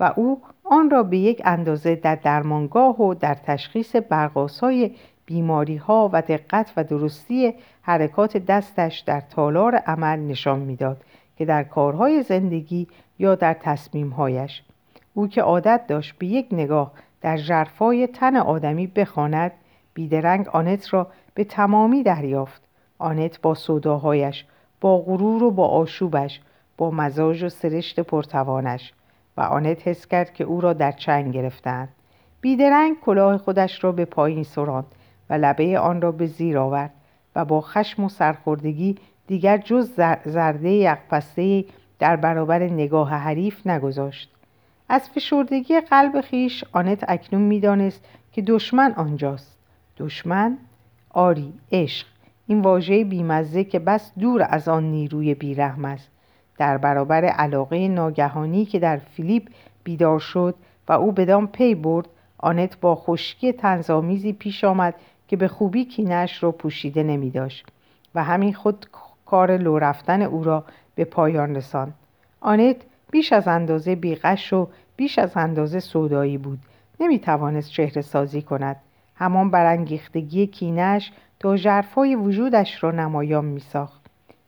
و 0.00 0.12
او 0.16 0.42
آن 0.64 0.90
را 0.90 1.02
به 1.02 1.18
یک 1.18 1.42
اندازه 1.44 1.94
در 1.94 2.14
درمانگاه 2.14 3.02
و 3.02 3.14
در 3.14 3.34
تشخیص 3.34 3.96
برقاسای 3.96 4.90
بیماری 5.26 5.76
ها 5.76 6.10
و 6.12 6.22
دقت 6.22 6.72
و 6.76 6.84
درستی 6.84 7.54
حرکات 7.82 8.36
دستش 8.36 8.98
در 8.98 9.20
تالار 9.20 9.74
عمل 9.74 10.18
نشان 10.18 10.58
می‌داد 10.58 11.04
که 11.36 11.44
در 11.44 11.64
کارهای 11.64 12.22
زندگی 12.22 12.88
یا 13.18 13.34
در 13.34 13.54
تصمیمهایش. 13.54 14.62
او 15.14 15.28
که 15.28 15.42
عادت 15.42 15.86
داشت 15.86 16.18
به 16.18 16.26
یک 16.26 16.48
نگاه 16.52 16.92
در 17.20 17.36
جرفای 17.36 18.06
تن 18.06 18.36
آدمی 18.36 18.86
بخواند 18.86 19.52
بیدرنگ 19.94 20.48
آنت 20.48 20.94
را 20.94 21.06
به 21.34 21.44
تمامی 21.44 22.02
دریافت. 22.02 22.62
آنت 22.98 23.40
با 23.40 23.54
صداهایش 23.54 24.44
با 24.80 24.98
غرور 24.98 25.42
و 25.42 25.50
با 25.50 25.68
آشوبش 25.68 26.40
با 26.80 26.90
مزاج 26.90 27.42
و 27.42 27.48
سرشت 27.48 28.00
پرتوانش 28.00 28.92
و 29.36 29.40
آنت 29.40 29.88
حس 29.88 30.06
کرد 30.06 30.34
که 30.34 30.44
او 30.44 30.60
را 30.60 30.72
در 30.72 30.92
چنگ 30.92 31.34
گرفتند. 31.34 31.88
بیدرنگ 32.40 33.00
کلاه 33.00 33.38
خودش 33.38 33.84
را 33.84 33.92
به 33.92 34.04
پایین 34.04 34.42
سراند 34.42 34.84
و 35.30 35.34
لبه 35.34 35.78
آن 35.78 36.00
را 36.00 36.12
به 36.12 36.26
زیر 36.26 36.58
آورد 36.58 36.90
و 37.36 37.44
با 37.44 37.60
خشم 37.60 38.04
و 38.04 38.08
سرخوردگی 38.08 38.96
دیگر 39.26 39.58
جز 39.58 39.90
زرده 40.24 40.70
یقپسته 40.70 41.64
در 41.98 42.16
برابر 42.16 42.62
نگاه 42.62 43.10
حریف 43.10 43.66
نگذاشت. 43.66 44.30
از 44.88 45.10
فشردگی 45.10 45.80
قلب 45.80 46.20
خیش 46.20 46.64
آنت 46.72 47.04
اکنون 47.08 47.42
می‌دانست 47.42 48.04
که 48.32 48.42
دشمن 48.42 48.92
آنجاست. 48.92 49.58
دشمن؟ 49.98 50.58
آری 51.10 51.52
عشق. 51.72 52.06
این 52.46 52.60
واژه 52.60 53.04
بیمزه 53.04 53.64
که 53.64 53.78
بس 53.78 54.12
دور 54.18 54.46
از 54.50 54.68
آن 54.68 54.84
نیروی 54.90 55.34
بیرحم 55.34 55.84
است. 55.84 56.10
در 56.60 56.78
برابر 56.78 57.24
علاقه 57.24 57.88
ناگهانی 57.88 58.64
که 58.64 58.78
در 58.78 58.96
فیلیپ 58.96 59.48
بیدار 59.84 60.18
شد 60.18 60.54
و 60.88 60.92
او 60.92 61.12
بدان 61.12 61.46
پی 61.46 61.74
برد 61.74 62.08
آنت 62.38 62.80
با 62.80 62.94
خشکی 62.96 63.52
تنظامیزی 63.52 64.32
پیش 64.32 64.64
آمد 64.64 64.94
که 65.28 65.36
به 65.36 65.48
خوبی 65.48 65.84
کینش 65.84 66.42
را 66.42 66.52
پوشیده 66.52 67.02
نمی 67.02 67.30
داشت 67.30 67.66
و 68.14 68.24
همین 68.24 68.54
خود 68.54 68.86
کار 69.26 69.56
لو 69.56 69.78
رفتن 69.78 70.22
او 70.22 70.44
را 70.44 70.64
به 70.94 71.04
پایان 71.04 71.56
رساند. 71.56 71.94
آنت 72.40 72.76
بیش 73.10 73.32
از 73.32 73.48
اندازه 73.48 73.94
بیغش 73.94 74.52
و 74.52 74.68
بیش 74.96 75.18
از 75.18 75.32
اندازه 75.36 75.80
سودایی 75.80 76.38
بود. 76.38 76.58
نمی 77.00 77.18
توانست 77.18 77.70
چهره 77.70 78.02
سازی 78.02 78.42
کند. 78.42 78.76
همان 79.14 79.50
برانگیختگی 79.50 80.46
کینش 80.46 81.12
تا 81.38 81.56
جرفای 81.56 82.14
وجودش 82.14 82.84
را 82.84 82.90
نمایان 82.90 83.44
می 83.44 83.60
ساخت 83.60 84.00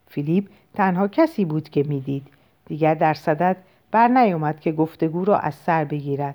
فیلیپ 0.08 0.48
تنها 0.74 1.08
کسی 1.08 1.44
بود 1.44 1.68
که 1.68 1.82
می‌دید. 1.82 2.26
دیگر 2.66 2.94
در 2.94 3.14
صدد 3.14 3.56
بر 3.90 4.08
نیامد 4.08 4.60
که 4.60 4.72
گفتگو 4.72 5.24
را 5.24 5.38
از 5.38 5.54
سر 5.54 5.84
بگیرد. 5.84 6.34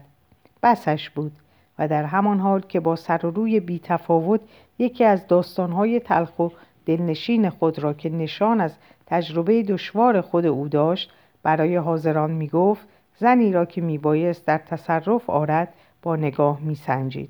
بسش 0.64 1.10
بود 1.10 1.32
و 1.80 1.88
در 1.88 2.04
همان 2.04 2.40
حال 2.40 2.62
که 2.62 2.80
با 2.80 2.96
سر 2.96 3.26
و 3.26 3.32
روی 3.32 3.60
بی 3.60 3.80
تفاوت 3.80 4.42
یکی 4.80 5.04
از 5.04 5.28
داستانهای 5.28 6.00
تلخ 6.00 6.40
و 6.40 6.50
دلنشین 6.86 7.50
خود 7.50 7.80
را 7.80 7.94
که 7.94 8.10
نشان 8.10 8.62
از 8.62 8.78
تجربه 9.06 9.64
دشوار 9.64 10.22
خود 10.22 10.46
او 10.46 10.68
داشت 10.68 11.12
برای 11.44 11.76
حاضران 11.76 12.32
می 12.32 12.48
گفت 12.48 12.88
زنی 13.18 13.52
را 13.52 13.66
که 13.66 13.82
می 13.82 13.98
بایست 13.98 14.46
در 14.46 14.58
تصرف 14.58 15.30
آرد 15.30 15.74
با 16.02 16.16
نگاه 16.16 16.60
می 16.62 16.76
سنجید. 16.76 17.30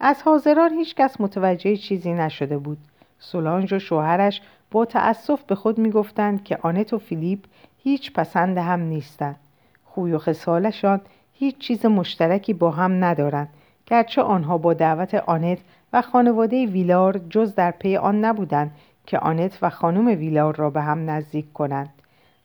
از 0.00 0.22
حاضران 0.22 0.72
هیچ 0.72 0.94
کس 0.94 1.20
متوجه 1.20 1.76
چیزی 1.76 2.12
نشده 2.12 2.58
بود. 2.58 2.78
سولانج 3.18 3.72
و 3.72 3.78
شوهرش 3.78 4.42
با 4.70 4.84
تأسف 4.84 5.42
به 5.42 5.54
خود 5.54 5.78
می 5.78 5.90
گفتند 5.90 6.44
که 6.44 6.58
آنت 6.62 6.92
و 6.92 6.98
فیلیپ 6.98 7.44
هیچ 7.78 8.12
پسند 8.12 8.58
هم 8.58 8.80
نیستند. 8.80 9.36
خوی 9.84 10.12
و 10.12 10.18
خصالشان 10.18 11.00
هیچ 11.32 11.58
چیز 11.58 11.86
مشترکی 11.86 12.52
با 12.52 12.70
هم 12.70 13.04
ندارند 13.04 13.48
گرچه 13.86 14.22
آنها 14.22 14.58
با 14.58 14.74
دعوت 14.74 15.14
آنت 15.14 15.58
و 15.92 16.02
خانواده 16.02 16.66
ویلار 16.66 17.18
جز 17.18 17.54
در 17.54 17.70
پی 17.70 17.96
آن 17.96 18.24
نبودند 18.24 18.70
که 19.06 19.18
آنت 19.18 19.58
و 19.62 19.70
خانم 19.70 20.06
ویلار 20.06 20.56
را 20.56 20.70
به 20.70 20.80
هم 20.80 21.10
نزدیک 21.10 21.52
کنند. 21.52 21.90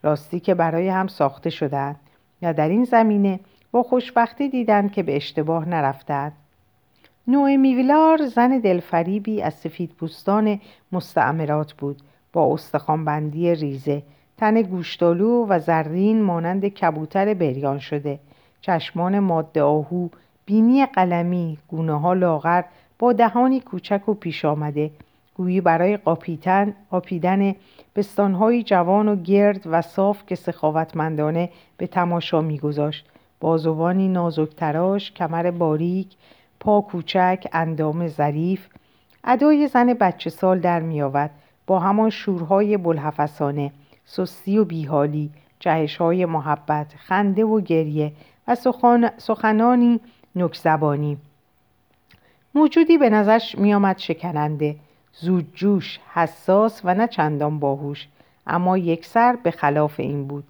راستی 0.04 0.40
که 0.40 0.56
برای 0.56 0.90
هم 0.90 1.08
ساخته 1.08 1.50
شدند 1.50 2.00
یا 2.42 2.52
در 2.52 2.70
این 2.70 2.84
زمینه 2.84 3.40
با 3.72 3.84
خوشبختی 3.84 4.50
دیدند 4.50 4.92
که 4.92 5.04
به 5.04 5.16
اشتباه 5.16 5.70
نرفتند 5.70 6.34
نوئمی 7.28 7.76
ویلار 7.76 8.26
زن 8.28 8.60
دلفریبی 8.60 9.42
از 9.42 9.54
سفید 9.54 9.92
پوستان 9.92 10.60
مستعمرات 10.92 11.74
بود. 11.74 12.02
با 12.36 12.54
استخوانبندی 12.54 13.56
ریزه. 13.56 14.04
تن 14.38 14.62
گوشتالو 14.62 15.46
و 15.50 15.60
زرین 15.60 16.22
مانند 16.22 16.66
کبوتر 16.68 17.34
بریان 17.34 17.80
شده. 17.80 18.20
چشمان 18.62 19.20
ماده 19.20 19.64
آهو 19.64 20.08
بینی 20.46 20.86
قلمی 20.86 21.58
گونه 21.68 22.00
ها 22.00 22.14
لاغر 22.14 22.64
با 23.00 23.14
دهانی 23.14 23.60
کوچک 23.60 24.10
و 24.10 24.14
پیش 24.14 24.46
آمده. 24.46 24.92
گویی 25.36 25.62
برای 25.62 25.98
قاپیدن 25.98 26.74
قاپیدن 26.92 27.56
بستانهایی 27.96 28.64
جوان 28.64 29.08
و 29.08 29.16
گرد 29.16 29.62
و 29.66 29.82
صاف 29.82 30.26
که 30.28 30.36
سخاوتمندانه 30.36 31.50
به 31.78 31.88
تماشا 31.88 32.42
میگذاشت. 32.42 33.06
بازوانی 33.40 34.08
نازک 34.08 34.56
تراش 34.56 35.12
کمر 35.12 35.52
باریک 35.52 36.08
پا 36.60 36.82
کوچک 36.82 37.48
اندام 37.54 38.08
ظریف. 38.08 38.68
ادای 39.24 39.68
زن 39.68 39.94
بچه 39.94 40.30
سال 40.30 40.60
در 40.60 40.80
میآورد. 40.80 41.32
با 41.68 41.80
همان 41.80 42.10
شورهای 42.10 42.78
بلحفظانه 42.78 43.72
سستی 44.06 44.58
و 44.58 44.66
بیحالی 44.66 45.30
جهشهای 45.60 46.26
محبت 46.26 46.94
خنده 46.98 47.46
و 47.46 47.62
گریه 47.62 48.12
و 48.48 48.56
سخنانی 49.18 50.00
نکزبانی. 50.36 51.18
موجودی 52.56 52.98
به 52.98 53.10
نظرش 53.10 53.58
میآمد 53.58 53.98
شکننده 53.98 54.76
زودجوش 55.14 56.00
حساس 56.14 56.82
و 56.84 56.94
نه 56.94 57.08
چندان 57.08 57.60
باهوش 57.60 58.08
اما 58.48 58.78
یک 58.78 59.06
سر 59.06 59.38
به 59.44 59.52
خلاف 59.52 60.00
این 60.00 60.28
بود. 60.28 60.44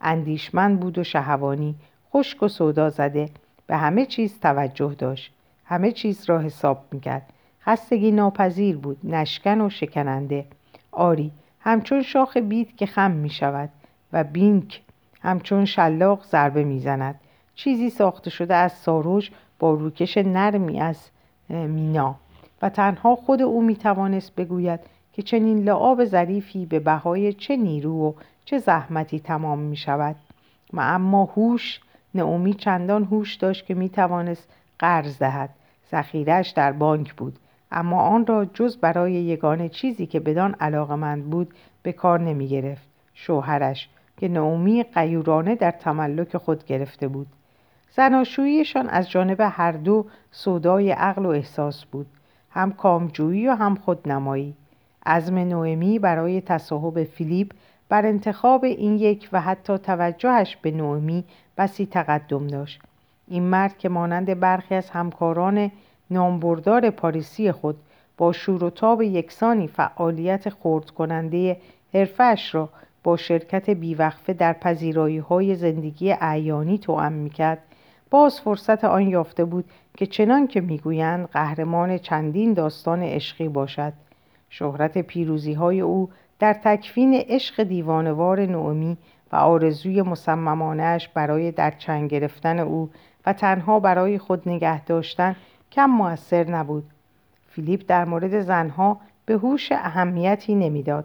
اندیشمند 0.00 0.80
بود 0.80 0.98
و 0.98 1.04
شهوانی 1.04 1.74
خشک 2.12 2.42
و 2.42 2.48
سودا 2.48 2.90
زده 2.90 3.28
به 3.66 3.76
همه 3.76 4.06
چیز 4.06 4.40
توجه 4.40 4.94
داشت. 4.98 5.32
همه 5.64 5.92
چیز 5.92 6.24
را 6.24 6.38
حساب 6.38 6.84
می‌کرد. 6.92 7.32
خستگی 7.66 8.10
ناپذیر 8.10 8.76
بود 8.76 8.98
نشکن 9.04 9.60
و 9.60 9.70
شکننده. 9.70 10.44
آری 10.92 11.32
همچون 11.60 12.02
شاخ 12.02 12.36
بید 12.36 12.76
که 12.76 12.86
خم 12.86 13.10
می 13.10 13.30
شود 13.30 13.68
و 14.12 14.24
بینک 14.24 14.82
همچون 15.22 15.64
شلاق 15.64 16.24
ضربه 16.24 16.64
می‌زند. 16.64 17.20
چیزی 17.54 17.90
ساخته 17.90 18.30
شده 18.30 18.54
از 18.54 18.72
ساروش 18.72 19.30
با 19.58 19.74
روکش 19.74 20.18
نرمی 20.18 20.80
از 20.80 21.10
مینا 21.48 22.14
و 22.62 22.68
تنها 22.68 23.16
خود 23.16 23.42
او 23.42 23.62
می 23.62 23.76
توانست 23.76 24.34
بگوید 24.34 24.80
که 25.12 25.22
چنین 25.22 25.58
لعاب 25.58 26.04
ظریفی 26.04 26.66
به 26.66 26.80
بهای 26.80 27.32
چه 27.32 27.56
نیرو 27.56 28.08
و 28.08 28.12
چه 28.44 28.58
زحمتی 28.58 29.20
تمام 29.20 29.58
می 29.58 29.76
شود 29.76 30.16
و 30.72 30.80
اما 30.80 31.24
هوش 31.24 31.80
نعومی 32.14 32.54
چندان 32.54 33.04
هوش 33.04 33.34
داشت 33.34 33.66
که 33.66 33.74
می 33.74 33.88
توانست 33.88 34.48
قرض 34.78 35.18
دهد. 35.18 35.50
ذخیرش 35.90 36.50
در 36.50 36.72
بانک 36.72 37.14
بود. 37.14 37.38
اما 37.70 38.00
آن 38.00 38.26
را 38.26 38.44
جز 38.44 38.76
برای 38.76 39.12
یگانه 39.12 39.68
چیزی 39.68 40.06
که 40.06 40.20
بدان 40.20 40.54
علاقمند 40.60 41.30
بود 41.30 41.54
به 41.82 41.92
کار 41.92 42.20
نمی 42.20 42.48
گرفت 42.48 42.88
شوهرش 43.14 43.88
که 44.16 44.28
نعومی 44.28 44.82
قیورانه 44.82 45.54
در 45.54 45.70
تملک 45.70 46.36
خود 46.36 46.64
گرفته 46.64 47.08
بود. 47.08 47.26
زناشوییشان 47.90 48.88
از 48.88 49.10
جانب 49.10 49.36
هر 49.40 49.72
دو 49.72 50.06
صدای 50.30 50.90
عقل 50.90 51.26
و 51.26 51.28
احساس 51.28 51.84
بود 51.84 52.06
هم 52.50 52.72
کامجویی 52.72 53.48
و 53.48 53.54
هم 53.54 53.74
خودنمایی. 53.74 54.54
عزم 55.06 55.38
نوئمی 55.38 55.98
برای 55.98 56.40
تصاحب 56.40 57.04
فیلیپ 57.04 57.52
بر 57.88 58.06
انتخاب 58.06 58.64
این 58.64 58.96
یک 58.96 59.28
و 59.32 59.40
حتی 59.40 59.78
توجهش 59.78 60.56
به 60.56 60.70
نومی 60.70 61.24
بسی 61.58 61.86
تقدم 61.86 62.46
داشت. 62.46 62.80
این 63.28 63.42
مرد 63.42 63.78
که 63.78 63.88
مانند 63.88 64.40
برخی 64.40 64.74
از 64.74 64.90
همکاران 64.90 65.70
نامبردار 66.10 66.90
پاریسی 66.90 67.52
خود 67.52 67.76
با 68.18 68.32
شور 68.32 68.64
و 68.64 68.70
تاب 68.70 69.02
یکسانی 69.02 69.66
فعالیت 69.66 70.48
خورد 70.48 70.90
کننده 70.90 71.56
حرفش 71.94 72.54
را 72.54 72.68
با 73.02 73.16
شرکت 73.16 73.70
بیوقفه 73.70 74.32
در 74.32 74.52
پذیرایی 74.52 75.18
های 75.18 75.54
زندگی 75.54 76.12
اعیانی 76.12 76.78
توأم 76.78 77.12
می‌کرد. 77.12 77.58
باز 78.10 78.40
فرصت 78.40 78.84
آن 78.84 79.08
یافته 79.08 79.44
بود 79.44 79.64
که 79.96 80.06
چنان 80.06 80.46
که 80.46 80.60
می‌گویند 80.60 81.28
قهرمان 81.28 81.98
چندین 81.98 82.54
داستان 82.54 83.02
عشقی 83.02 83.48
باشد. 83.48 83.92
شهرت 84.50 84.98
پیروزی 84.98 85.52
های 85.52 85.80
او 85.80 86.10
در 86.38 86.52
تکفین 86.52 87.14
عشق 87.14 87.62
دیوانوار 87.62 88.46
نومی 88.46 88.96
و 89.32 89.36
آرزوی 89.36 90.02
مصممانش 90.02 91.08
برای 91.08 91.52
در 91.52 91.70
چنگ 91.70 92.10
گرفتن 92.10 92.58
او 92.58 92.90
و 93.26 93.32
تنها 93.32 93.80
برای 93.80 94.18
خود 94.18 94.48
نگه 94.48 94.84
داشتن 94.84 95.36
کم 95.76 95.90
موثر 95.90 96.50
نبود. 96.50 96.84
فیلیپ 97.48 97.84
در 97.88 98.04
مورد 98.04 98.40
زنها 98.40 99.00
به 99.26 99.34
هوش 99.34 99.72
اهمیتی 99.72 100.54
نمی‌داد. 100.54 101.04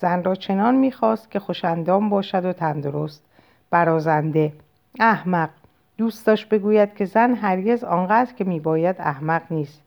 زن 0.00 0.22
را 0.22 0.34
چنان 0.34 0.74
می‌خواست 0.74 1.30
که 1.30 1.38
خوشندام 1.38 2.08
باشد 2.08 2.44
و 2.44 2.52
تندرست. 2.52 3.24
برازنده 3.70 4.52
احمق. 5.00 5.50
دوست 5.98 6.26
داشت 6.26 6.48
بگوید 6.48 6.94
که 6.94 7.04
زن 7.04 7.34
هرگز 7.34 7.84
آنقدر 7.84 8.32
که 8.32 8.44
میباید 8.44 8.96
احمق 8.98 9.42
نیست. 9.50 9.82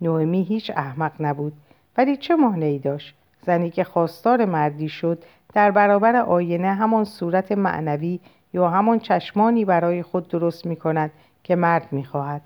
نومی 0.00 0.42
هیچ 0.42 0.70
احمق 0.76 1.12
نبود 1.20 1.52
ولی 1.96 2.16
چه 2.16 2.36
مانعی 2.36 2.78
داشت؟ 2.78 3.14
زنی 3.46 3.70
که 3.70 3.84
خواستار 3.84 4.44
مردی 4.44 4.88
شد 4.88 5.24
در 5.54 5.70
برابر 5.70 6.16
آینه 6.16 6.74
همان 6.74 7.04
صورت 7.04 7.52
معنوی 7.52 8.20
یا 8.54 8.68
همان 8.68 8.98
چشمانی 8.98 9.64
برای 9.64 10.02
خود 10.02 10.28
درست 10.28 10.66
می 10.66 10.76
کند 10.76 11.10
که 11.44 11.56
مرد 11.56 11.92
می 11.92 12.04
خواهد. 12.04 12.42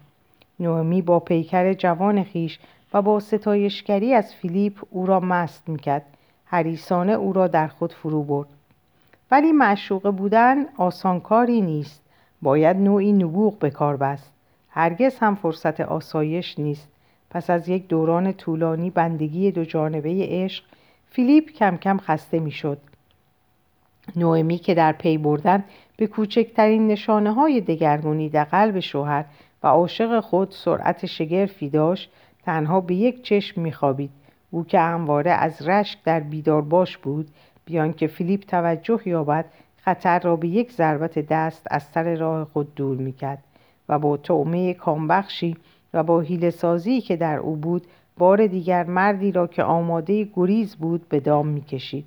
نومی 0.61 1.03
با 1.03 1.21
پیکر 1.21 1.73
جوان 1.73 2.25
خویش 2.25 2.59
و 2.95 3.03
با 3.03 3.21
ستایشگری 3.21 4.15
از 4.15 4.35
فیلیپ 4.35 4.83
او 4.91 5.07
را 5.07 5.21
مست 5.21 5.69
می 5.69 5.79
کرد. 5.79 6.05
حریصانه 6.45 7.13
او 7.13 7.33
را 7.33 7.47
در 7.47 7.69
خود 7.69 7.93
فرو 7.93 8.23
برد. 8.23 8.49
ولی 9.31 9.53
معشوقه 9.53 10.11
بودن 10.11 10.57
آسانکاری 10.77 11.61
نیست. 11.61 12.03
باید 12.43 12.77
نوعی 12.77 13.13
نبوغ 13.13 13.59
به 13.59 13.71
کار 13.71 13.97
بست. 13.97 14.33
هرگز 14.71 15.19
هم 15.19 15.35
فرصت 15.35 15.81
آسایش 15.81 16.59
نیست. 16.59 16.89
پس 17.31 17.51
از 17.51 17.69
یک 17.69 17.89
دوران 17.89 18.33
طولانی 18.33 18.91
بندگی 18.91 19.51
دو 19.51 19.65
جانبه 19.65 20.27
عشق 20.29 20.65
فیلیپ 21.11 21.51
کم 21.51 21.77
کم 21.77 21.99
خسته 21.99 22.39
می‌شد. 22.39 22.79
نوئمی 24.17 24.59
که 24.59 24.75
در 24.75 24.93
پی 24.93 25.19
بردن 25.19 25.65
به 25.97 26.07
کوچکترین 26.07 26.87
نشانه 26.87 27.33
های 27.33 27.61
دگرگونی 27.61 28.29
در 28.29 28.45
قلب 28.45 28.81
شوهر 28.81 29.25
و 29.65 29.67
عاشق 29.67 30.21
خود 30.21 30.51
سرعت 30.51 31.07
شگرفی 31.07 31.69
داشت 31.69 32.11
تنها 32.45 32.81
به 32.81 32.95
یک 32.95 33.23
چشم 33.23 33.61
میخوابید. 33.61 34.11
او 34.51 34.65
که 34.65 34.79
همواره 34.79 35.31
از 35.31 35.69
رشک 35.69 35.99
در 36.05 36.21
بیدار 36.21 36.63
باش 36.63 36.99
بود 36.99 37.29
بیان 37.65 37.93
که 37.93 38.07
فیلیپ 38.07 38.41
توجه 38.41 39.01
یابد 39.05 39.45
خطر 39.77 40.19
را 40.19 40.37
به 40.37 40.49
یک 40.49 40.73
ضربت 40.73 41.19
دست 41.19 41.67
از 41.71 41.83
سر 41.83 42.15
راه 42.15 42.45
خود 42.45 42.75
دور 42.75 42.97
می‌کرد 42.97 43.39
و 43.89 43.99
با 43.99 44.17
تعمه 44.17 44.75
کامبخشی 44.75 45.57
و 45.95 46.03
با 46.03 46.21
حیل 46.21 46.51
سازی 46.51 47.01
که 47.01 47.17
در 47.17 47.37
او 47.37 47.57
بود 47.57 47.87
بار 48.19 48.47
دیگر 48.47 48.85
مردی 48.85 49.33
را 49.33 49.47
که 49.47 49.63
آماده 49.63 50.29
گریز 50.35 50.77
بود 50.77 51.09
به 51.09 51.21
دام 51.21 51.47
می‌کشید. 51.47 52.07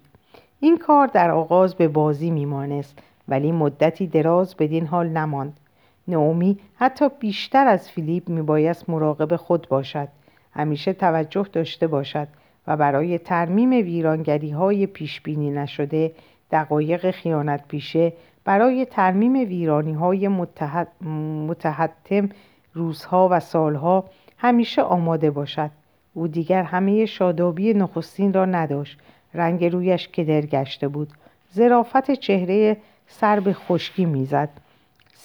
این 0.59 0.77
کار 0.77 1.07
در 1.07 1.31
آغاز 1.31 1.75
به 1.75 1.87
بازی 1.87 2.31
میمانست 2.31 2.99
ولی 3.27 3.51
مدتی 3.51 4.07
دراز 4.07 4.55
بدین 4.55 4.85
حال 4.85 5.09
نماند. 5.09 5.59
نعومی 6.07 6.59
حتی 6.75 7.05
بیشتر 7.19 7.67
از 7.67 7.89
فیلیپ 7.89 8.29
میبایست 8.29 8.89
مراقب 8.89 9.35
خود 9.35 9.67
باشد. 9.69 10.07
همیشه 10.53 10.93
توجه 10.93 11.45
داشته 11.53 11.87
باشد 11.87 12.27
و 12.67 12.77
برای 12.77 13.17
ترمیم 13.17 13.69
ویرانگری 13.69 14.51
های 14.51 14.87
پیش 14.87 15.21
نشده 15.27 16.11
دقایق 16.51 17.11
خیانت 17.11 17.67
پیشه 17.67 18.13
برای 18.45 18.85
ترمیم 18.85 19.33
ویرانی 19.33 19.93
های 19.93 20.27
متحد، 20.27 21.03
متحتم 21.47 22.29
روزها 22.73 23.27
و 23.31 23.39
سالها 23.39 24.03
همیشه 24.37 24.81
آماده 24.81 25.31
باشد. 25.31 25.71
او 26.13 26.27
دیگر 26.27 26.63
همه 26.63 27.05
شادابی 27.05 27.73
نخستین 27.73 28.33
را 28.33 28.45
نداشت. 28.45 28.99
رنگ 29.33 29.65
رویش 29.65 30.07
کدر 30.07 30.41
گشته 30.41 30.87
بود. 30.87 31.09
زرافت 31.49 32.11
چهره 32.11 32.77
سر 33.07 33.39
به 33.39 33.53
خشکی 33.53 34.05
می‌زد. 34.05 34.49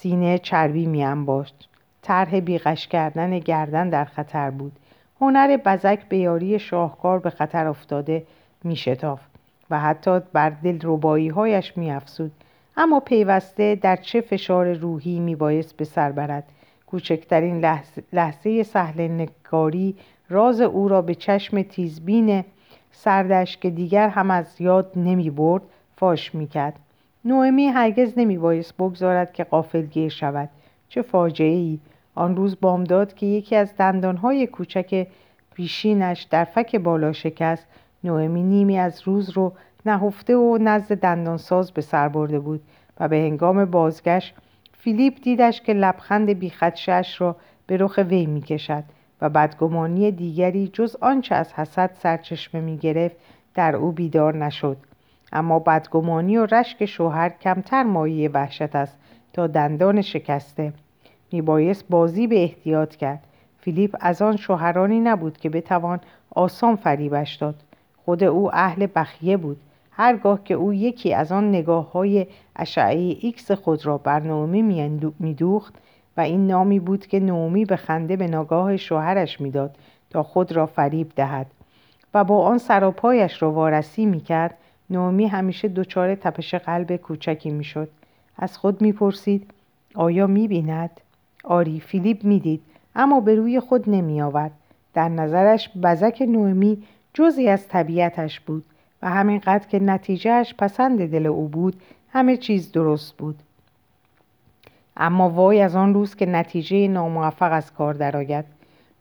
سینه 0.03 0.39
چربی 0.39 0.87
میانباشت 0.87 1.69
طرح 2.03 2.41
بیغش 2.41 2.89
کردن 2.89 3.39
گردن 3.39 3.91
در 3.91 4.05
خطر 4.05 4.51
بود. 4.51 4.73
هنر 5.21 5.57
بزک 5.57 6.09
به 6.09 6.19
یاری 6.19 6.59
شاهکار 6.59 7.19
به 7.19 7.31
خطر 7.31 7.67
افتاده 7.67 8.27
میشتافت 8.65 9.31
و 9.71 9.81
حتی 9.81 10.21
بر 10.33 10.51
دل 10.51 10.79
ربایی 10.83 11.29
هایش 11.29 11.77
میافزود 11.77 12.33
اما 12.77 13.01
پیوسته 13.01 13.75
در 13.75 13.97
چه 13.97 14.21
فشار 14.21 14.73
روحی 14.73 15.21
میبایست 15.21 15.77
به 15.77 15.85
سر 15.85 16.13
برد. 16.13 16.45
کوچکترین 16.87 17.61
لحظه, 17.61 18.03
لحظه 18.13 18.63
سهل 18.63 19.01
نگاری 19.09 19.97
راز 20.29 20.61
او 20.61 20.89
را 20.89 21.03
به 21.03 21.15
چشم 21.15 21.63
تیزبین 21.63 22.45
سردش 22.93 23.57
که 23.57 23.71
دیگر 23.71 24.09
هم 24.09 24.31
از 24.31 24.61
یاد 24.61 24.93
نمی 24.97 25.31
برد 25.31 25.63
فاش 25.97 26.35
می 26.35 26.47
کرد. 26.47 26.79
نوئمی 27.25 27.67
هرگز 27.67 28.13
نمی 28.17 28.39
بایست 28.39 28.77
بگذارد 28.77 29.33
که 29.33 29.47
گیر 29.91 30.09
شود. 30.09 30.49
چه 30.89 31.03
فاجعه 31.03 31.49
ای. 31.49 31.79
آن 32.15 32.37
روز 32.37 32.61
بامداد 32.61 33.15
که 33.15 33.27
یکی 33.27 33.57
از 33.57 33.77
دندانهای 33.77 34.47
کوچک 34.47 35.07
پیشینش 35.55 36.23
در 36.23 36.45
فک 36.45 36.77
بالا 36.77 37.13
شکست 37.13 37.67
نوئمی 38.05 38.43
نیمی 38.43 38.79
از 38.79 39.03
روز 39.05 39.31
رو 39.31 39.53
نهفته 39.87 40.37
و 40.37 40.59
نزد 40.61 40.95
دندانساز 40.95 41.73
به 41.73 41.83
سر 41.83 42.09
برده 42.09 42.39
بود 42.39 42.61
و 43.01 43.09
به 43.09 43.17
هنگام 43.17 43.65
بازگشت 43.65 44.35
فیلیپ 44.79 45.15
دیدش 45.23 45.61
که 45.61 45.73
لبخند 45.73 46.31
بیخدشش 46.31 47.21
را 47.21 47.37
به 47.67 47.77
رخ 47.77 47.99
وی 48.09 48.27
می 48.27 48.41
کشد 48.41 48.85
و 49.21 49.29
بدگمانی 49.29 50.11
دیگری 50.11 50.69
جز 50.69 50.97
آنچه 51.01 51.35
از 51.35 51.53
حسد 51.53 51.91
سرچشمه 51.95 52.61
می 52.61 52.77
گرفت 52.77 53.17
در 53.55 53.77
او 53.77 53.93
بیدار 53.93 54.37
نشد 54.37 54.77
اما 55.33 55.59
بدگمانی 55.59 56.37
و 56.37 56.47
رشک 56.47 56.85
شوهر 56.85 57.29
کمتر 57.29 57.83
مایه 57.83 58.29
وحشت 58.29 58.77
است 58.77 58.99
تا 59.33 59.47
دندان 59.47 60.03
شکسته. 60.03 60.73
میبایست 61.33 61.85
بازی 61.91 62.27
به 62.27 62.43
احتیاط 62.43 62.97
کرد. 62.97 63.23
فیلیپ 63.61 63.97
از 64.01 64.23
آن 64.23 64.37
شوهرانی 64.37 65.01
نبود 65.01 65.39
که 65.39 65.51
بتوان 65.51 66.01
آسان 66.31 66.77
فریبش 66.77 67.35
داد. 67.35 67.55
خود 68.05 68.25
او 68.25 68.55
اهل 68.55 68.87
بخیه 68.97 69.37
بود. 69.37 69.61
هرگاه 69.91 70.45
که 70.45 70.55
او 70.55 70.73
یکی 70.73 71.15
از 71.15 71.33
آن 71.33 71.49
نگاه 71.49 71.93
های 71.93 72.27
اشعه 72.57 73.17
ایکس 73.21 73.51
خود 73.51 73.87
را 73.87 73.99
بر 73.99 74.21
نومی 74.21 74.63
میدوخت 75.19 75.75
و 76.17 76.21
این 76.21 76.47
نامی 76.47 76.81
بود 76.81 77.07
که 77.07 77.21
نومی 77.21 77.65
به 77.65 77.77
خنده 77.77 78.17
به 78.17 78.27
نگاه 78.27 78.77
شوهرش 78.77 79.41
می‌داد 79.41 79.77
تا 80.11 80.23
خود 80.23 80.53
را 80.53 80.67
فریب 80.67 81.13
دهد 81.17 81.47
و 82.15 82.25
با 82.25 82.45
آن 82.45 82.59
سراپایش 82.59 83.43
را 83.43 83.53
وارسی 83.53 84.07
می‌کرد 84.07 84.55
نومی 84.93 85.27
همیشه 85.27 85.69
دچار 85.69 86.15
تپش 86.15 86.55
قلب 86.55 86.97
کوچکی 86.97 87.51
می‌شد. 87.51 87.89
از 88.39 88.59
خود 88.59 88.83
می‌پرسید 88.83 89.51
آیا 89.95 90.27
می‌بیند؟ 90.27 91.01
آری 91.45 91.81
فیلیپ 91.81 92.25
می‌دید 92.25 92.63
اما 92.97 93.21
به 93.21 93.35
روی 93.35 93.61
خود 93.61 93.91
نمی 93.91 94.23
آورد. 94.23 94.51
در 94.95 95.09
نظرش 95.09 95.71
بزک 95.83 96.23
نومی 96.29 96.83
جزی 97.15 97.49
از 97.49 97.69
طبیعتش 97.69 98.41
بود 98.41 98.65
و 99.03 99.11
همینقدر 99.11 99.67
که 99.69 99.81
نتیجهش 99.81 100.55
پسند 100.59 101.11
دل 101.11 101.27
او 101.27 101.49
بود 101.49 101.81
همه 102.13 102.37
چیز 102.37 102.73
درست 102.73 103.17
بود. 103.17 103.39
اما 104.97 105.31
وای 105.31 105.61
از 105.61 105.77
آن 105.77 105.95
روز 105.95 106.15
که 106.15 106.27
نتیجه 106.27 106.89
ناموفق 106.89 107.53
از 107.53 107.73
کار 107.73 107.95
درآید. 107.95 108.45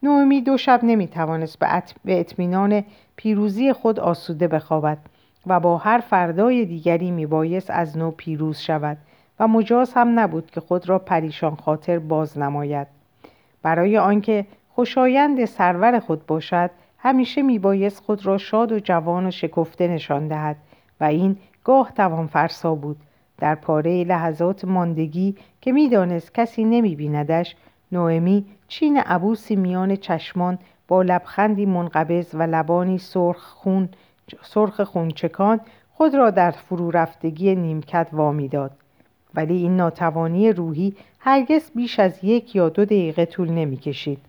نومی 0.04 0.42
دو 0.42 0.58
شب 0.58 0.80
نمی‌توانست 0.84 1.60
به 2.06 2.20
اطمینان 2.20 2.84
پیروزی 3.16 3.74
خود 3.74 4.00
آسوده 4.00 4.48
بخوابد. 4.48 4.98
و 5.48 5.60
با 5.60 5.78
هر 5.78 6.00
فردای 6.00 6.66
دیگری 6.66 7.12
میبایست 7.12 7.70
از 7.70 7.98
نو 7.98 8.12
پیروز 8.12 8.58
شود 8.58 8.98
و 9.40 9.48
مجاز 9.48 9.94
هم 9.94 10.20
نبود 10.20 10.52
که 10.52 10.62
خود 10.62 10.90
را 10.90 11.00
پریشان 11.00 11.56
خاطر 11.56 12.00
باز 12.00 12.38
نماید. 12.38 12.88
برای 13.62 13.98
آنکه 13.98 14.46
خوشایند 14.70 15.46
سرور 15.46 16.00
خود 16.00 16.26
باشد 16.26 16.72
همیشه 16.98 17.42
میبایست 17.42 18.04
خود 18.04 18.26
را 18.26 18.38
شاد 18.38 18.72
و 18.72 18.80
جوان 18.80 19.26
و 19.28 19.32
شکفته 19.32 19.88
نشان 19.88 20.28
دهد 20.28 20.56
و 21.02 21.04
این 21.04 21.38
گاه 21.64 21.92
توان 21.92 22.28
فرسا 22.28 22.76
بود. 22.76 22.98
در 23.38 23.56
پاره 23.56 24.04
لحظات 24.04 24.66
ماندگی 24.66 25.36
که 25.62 25.72
می‌دانست 25.72 26.34
کسی 26.34 26.64
نمیبیندش 26.64 27.56
نوئمی 27.92 28.46
چین 28.68 28.98
عبوسی 28.98 29.56
میان 29.56 29.96
چشمان 29.96 30.60
با 30.88 31.02
لبخندی 31.02 31.66
منقبض 31.66 32.36
و 32.36 32.42
لبانی 32.42 32.98
سرخ 32.98 33.38
خون 33.38 33.90
سرخ 34.42 34.82
خونچکان 34.82 35.60
خود 35.94 36.16
را 36.16 36.30
در 36.30 36.52
فرو 36.52 36.92
رفتگی 36.92 37.56
نیمکت 37.56 38.08
وامی 38.12 38.48
داد 38.48 38.72
ولی 39.36 39.58
این 39.58 39.78
ناتوانی 39.78 40.52
روحی 40.52 40.96
هرگز 41.20 41.72
بیش 41.76 42.00
از 42.00 42.24
یک 42.24 42.56
یا 42.56 42.70
دو 42.70 42.86
دقیقه 42.86 43.26
طول 43.26 43.50
نمی 43.50 43.78
کشید 43.78 44.20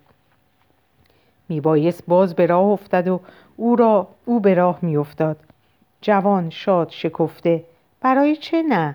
میبایست 1.48 2.06
باز 2.06 2.34
به 2.34 2.46
راه 2.46 2.64
افتد 2.66 3.08
و 3.08 3.20
او, 3.56 3.76
را 3.76 4.08
او 4.24 4.40
به 4.40 4.54
راه 4.54 4.78
میافتاد. 4.82 5.36
جوان 6.00 6.50
شاد 6.50 6.90
شکفته. 6.90 7.64
برای 8.00 8.36
چه 8.36 8.62
نه؟ 8.62 8.94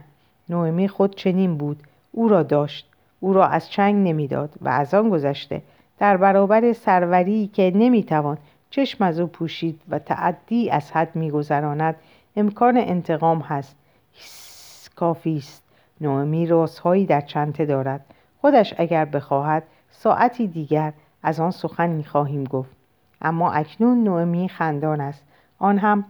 نومی 0.49 0.88
خود 0.88 1.15
چنین 1.15 1.57
بود. 1.57 1.79
او 2.12 2.27
را 2.27 2.43
داشت. 2.43 2.89
او 3.19 3.33
را 3.33 3.47
از 3.47 3.69
چنگ 3.69 4.07
نمی‌داد 4.07 4.49
و 4.62 4.69
از 4.69 4.93
آن 4.93 5.10
گذشته. 5.10 5.62
در 5.99 6.17
برابر 6.17 6.73
سروری 6.73 7.47
که 7.53 7.71
نمی‌توان 7.75 8.38
چشم 8.69 9.03
از 9.03 9.19
او 9.19 9.27
پوشید 9.27 9.82
و 9.89 9.99
تعدی 9.99 10.69
از 10.69 10.91
حد 10.91 11.15
میگذراند. 11.15 11.95
امکان 12.36 12.77
انتقام 12.77 13.39
هست. 13.39 13.75
کافی 14.95 15.38
است. 15.38 15.63
نومی 16.01 16.45
رازهایی 16.45 17.06
در 17.06 17.21
چنته 17.21 17.65
دارد. 17.65 18.06
خودش 18.41 18.73
اگر 18.77 19.06
بخواهد 19.06 19.63
ساعتی 19.91 20.47
دیگر 20.47 20.93
از 21.23 21.39
آن 21.39 21.51
سخن 21.51 21.89
می‌خواهیم 21.89 22.43
گفت. 22.43 22.75
اما 23.21 23.51
اکنون 23.51 24.03
نومی 24.03 24.49
خندان 24.49 25.01
است. 25.01 25.23
آن 25.60 25.77
هم 25.77 26.06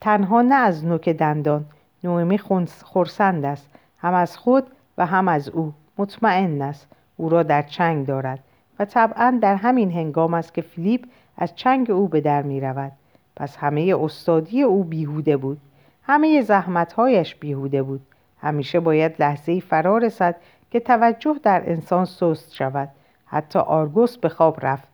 تنها 0.00 0.42
نه 0.42 0.54
از 0.54 0.84
نوک 0.84 1.08
دندان. 1.08 1.64
نومی 2.04 2.38
خورسند 2.84 3.44
است. 3.44 3.70
هم 3.98 4.14
از 4.14 4.36
خود 4.36 4.66
و 4.98 5.06
هم 5.06 5.28
از 5.28 5.48
او. 5.48 5.72
مطمئن 5.98 6.62
است. 6.62 6.86
او 7.16 7.28
را 7.28 7.42
در 7.42 7.62
چنگ 7.62 8.06
دارد. 8.06 8.38
و 8.78 8.84
طبعا 8.84 9.38
در 9.42 9.54
همین 9.54 9.92
هنگام 9.92 10.34
است 10.34 10.54
که 10.54 10.62
فیلیپ 10.62 11.04
از 11.36 11.56
چنگ 11.56 11.90
او 11.90 12.08
به 12.08 12.20
در 12.20 12.42
می 12.42 12.60
رود. 12.60 12.92
پس 13.36 13.56
همه 13.56 13.96
استادی 14.00 14.62
او 14.62 14.84
بیهوده 14.84 15.36
بود. 15.36 15.58
همه 16.02 16.42
زحمتهایش 16.42 17.34
بیهوده 17.34 17.82
بود. 17.82 18.00
همیشه 18.40 18.80
باید 18.80 19.14
لحظه 19.18 19.60
فرا 19.60 19.98
رسد 19.98 20.36
که 20.70 20.80
توجه 20.80 21.36
در 21.42 21.62
انسان 21.66 22.04
سست 22.04 22.54
شود. 22.54 22.88
حتی 23.26 23.58
آرگوس 23.58 24.18
به 24.18 24.28
خواب 24.28 24.66
رفت 24.66 24.88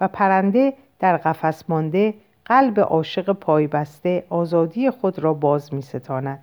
و 0.00 0.08
پرنده 0.08 0.72
در 1.00 1.16
قفس 1.16 1.64
مانده 1.68 2.14
قلب 2.44 2.80
عاشق 2.80 3.32
پایبسته 3.32 4.24
آزادی 4.30 4.90
خود 4.90 5.18
را 5.18 5.34
باز 5.34 5.74
می 5.74 5.82
ستاند. 5.82 6.42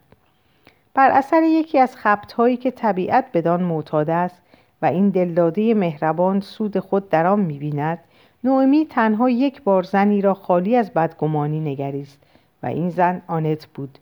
بر 0.94 1.12
اثر 1.12 1.44
یکی 1.44 1.80
از 1.80 1.96
خبتهایی 1.96 2.58
که 2.58 2.72
طبیعت 2.72 3.26
بدان 3.34 3.64
معتاد 3.64 4.10
است 4.10 4.42
و 4.82 4.86
این 4.86 5.10
دلداده 5.10 5.74
مهربان 5.74 6.40
سود 6.40 6.80
خود 6.80 7.10
در 7.10 7.28
آن 7.28 7.40
می‌بیند 7.40 8.00
نومی 8.44 8.86
تنها 8.86 9.30
یک 9.30 9.62
بار 9.62 9.84
زنی 9.84 10.22
را 10.22 10.34
خالی 10.34 10.76
از 10.76 10.94
بدگمانی 10.94 11.60
نگریست 11.60 12.20
و 12.64 12.66
این 12.66 12.90
زن 12.90 13.22
آنت 13.28 13.66
بود. 13.66 13.98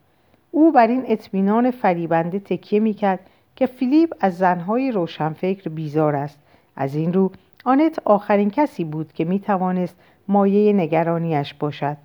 او 0.52 0.72
بر 0.72 0.88
این 0.88 1.04
اطمینان 1.08 1.72
فریبنده 1.72 2.40
تکیه 2.40 2.80
می‌کرد 2.80 3.20
که 3.56 3.66
فیلیپ 3.66 4.14
از 4.20 4.38
زنهای 4.38 4.92
روشنفکر 4.92 5.70
بیزار 5.70 6.16
است. 6.16 6.40
از 6.76 6.96
این 6.96 7.14
رو 7.14 7.32
آنت 7.66 8.00
آخرین 8.06 8.50
کسی 8.50 8.84
بود 8.84 9.14
که 9.14 9.26
می‌توانست 9.26 9.96
مایه 10.28 10.74
نگرانیش 10.74 11.54
باشد. 11.54 11.98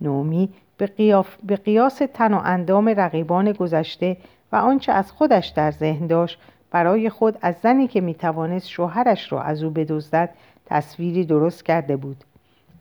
نومی 0.00 0.48
به, 0.76 1.24
به 1.46 1.56
قیاس 1.56 2.02
تن 2.14 2.34
و 2.34 2.40
اندام 2.44 2.88
رقیبان 2.88 3.52
گذشته 3.52 4.16
و 4.52 4.56
آنچه 4.56 4.92
از 4.92 5.12
خودش 5.12 5.46
در 5.46 5.70
ذهن 5.70 6.06
داشت 6.06 6.38
برای 6.70 7.10
خود 7.10 7.38
از 7.42 7.56
زنی 7.62 7.86
که 7.86 8.00
می‌توانست 8.00 8.68
شوهرش 8.68 9.32
را 9.32 9.42
از 9.42 9.62
او 9.62 9.70
بدزدد 9.70 10.30
تصویری 10.68 11.24
درست 11.24 11.64
کرده 11.64 11.96
بود. 11.96 12.24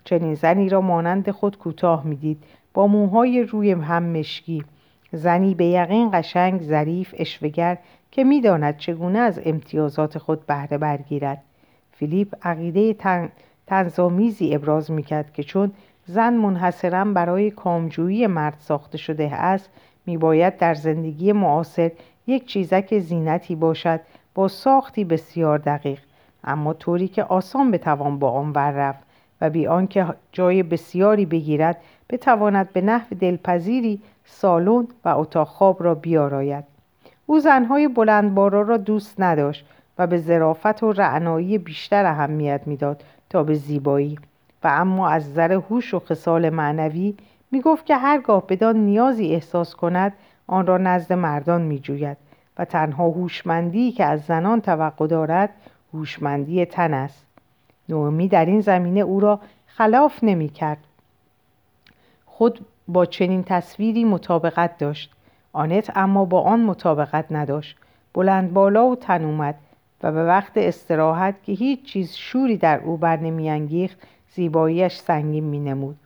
چنین 0.03 0.35
زنی 0.35 0.69
را 0.69 0.81
مانند 0.81 1.31
خود 1.31 1.57
کوتاه 1.57 2.05
می‌دید. 2.05 2.43
با 2.73 2.87
موهای 2.87 3.43
روی 3.43 3.71
هم 3.71 4.03
مشکی. 4.03 4.63
زنی 5.11 5.55
به 5.55 5.65
یقین 5.65 6.09
قشنگ 6.13 6.61
ظریف 6.61 7.15
اشوگر 7.17 7.77
که 8.11 8.23
می‌داند 8.23 8.77
چگونه 8.77 9.19
از 9.19 9.39
امتیازات 9.45 10.17
خود 10.17 10.45
بهره 10.45 10.77
برگیرد. 10.77 11.43
فیلیپ 11.91 12.35
عقیده 12.43 12.93
تن... 12.93 13.29
تنظامیزی 13.67 14.55
ابراز 14.55 14.91
می‌کرد 14.91 15.33
که 15.33 15.43
چون 15.43 15.71
زن 16.05 16.33
منحصرا 16.33 17.05
برای 17.05 17.51
کامجویی 17.51 18.27
مرد 18.27 18.57
ساخته 18.59 18.97
شده 18.97 19.35
است 19.35 19.69
میباید 20.05 20.57
در 20.57 20.73
زندگی 20.73 21.31
معاصر 21.31 21.91
یک 22.27 22.45
چیزک 22.45 22.99
زینتی 22.99 23.55
باشد 23.55 23.99
با 24.35 24.47
ساختی 24.47 25.03
بسیار 25.03 25.57
دقیق. 25.57 25.99
اما 26.43 26.73
طوری 26.73 27.07
که 27.07 27.23
آسان 27.23 27.71
بتوان 27.71 28.19
با 28.19 28.31
آن 28.31 28.51
ور 28.51 28.71
رفت 28.71 29.03
و 29.41 29.49
بی 29.49 29.67
آنکه 29.67 30.05
جای 30.31 30.63
بسیاری 30.63 31.25
بگیرد 31.25 31.77
بتواند 32.09 32.73
به 32.73 32.81
نحو 32.81 33.15
دلپذیری 33.15 34.01
سالن 34.25 34.87
و 35.05 35.09
اتاق 35.09 35.47
خواب 35.47 35.83
را 35.83 35.95
بیاراید. 35.95 36.63
او 37.25 37.39
زنهای 37.39 37.87
بلندبارا 37.87 38.61
را 38.61 38.77
دوست 38.77 39.21
نداشت 39.21 39.65
و 39.97 40.07
به 40.07 40.17
ظرافت 40.17 40.83
و 40.83 40.91
رعنایی 40.91 41.57
بیشتر 41.57 42.05
اهمیت 42.05 42.61
می‌داد 42.65 43.03
تا 43.29 43.43
به 43.43 43.53
زیبایی. 43.53 44.19
و 44.63 44.67
اما 44.67 45.09
از 45.09 45.29
نظر 45.29 45.51
هوش 45.51 45.93
و 45.93 45.99
خصال 45.99 46.49
معنوی 46.49 47.15
می 47.51 47.61
گفت 47.61 47.85
که 47.85 47.95
هرگاه 47.95 48.47
بدان 48.47 48.77
نیازی 48.77 49.33
احساس 49.33 49.75
کند 49.75 50.13
آن 50.47 50.67
را 50.67 50.77
نزد 50.77 51.13
مردان 51.13 51.61
می 51.61 51.79
جوید 51.79 52.17
و 52.57 52.65
تنها 52.65 53.09
هوشمندی 53.09 53.91
که 53.91 54.05
از 54.05 54.21
زنان 54.21 54.61
توقع 54.61 55.07
دارد 55.07 55.49
هوشمندی 55.97 56.65
تن 56.65 56.93
است. 56.93 57.25
نومی 57.89 58.27
در 58.27 58.45
این 58.45 58.61
زمینه 58.61 58.99
او 58.99 59.19
را 59.19 59.39
خلاف 59.65 60.23
نمی 60.23 60.49
کرد. 60.49 60.77
خود 62.25 62.65
با 62.87 63.05
چنین 63.05 63.43
تصویری 63.43 64.03
مطابقت 64.05 64.77
داشت. 64.77 65.11
آنت 65.53 65.91
اما 65.95 66.25
با 66.25 66.41
آن 66.41 66.59
مطابقت 66.59 67.25
نداشت. 67.31 67.77
بلند 68.13 68.53
بالا 68.53 68.87
و 68.87 68.95
تن 68.95 69.23
اومد 69.23 69.55
و 70.03 70.11
به 70.11 70.23
وقت 70.25 70.51
استراحت 70.55 71.43
که 71.43 71.51
هیچ 71.51 71.83
چیز 71.83 72.13
شوری 72.13 72.57
در 72.57 72.79
او 72.79 72.97
بر 72.97 73.17
نمیانگیخت 73.17 73.97
زیباییش 74.33 74.95
سنگین 74.95 75.43
می 75.43 75.59
نمود 75.59 75.97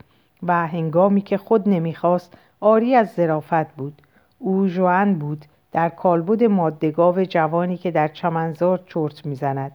و 0.43 0.67
هنگامی 0.67 1.21
که 1.21 1.38
خود 1.38 1.69
نمی‌خواست 1.69 2.38
آری 2.60 2.95
از 2.95 3.13
ظرافت 3.13 3.75
بود. 3.75 4.01
او 4.39 4.67
جوان 4.67 5.15
بود 5.15 5.45
در 5.71 5.89
کالبد 5.89 6.43
مادگاو 6.43 7.23
جوانی 7.23 7.77
که 7.77 7.91
در 7.91 8.08
چمنزار 8.08 8.84
چرت 8.88 9.25
می‌زند 9.25 9.71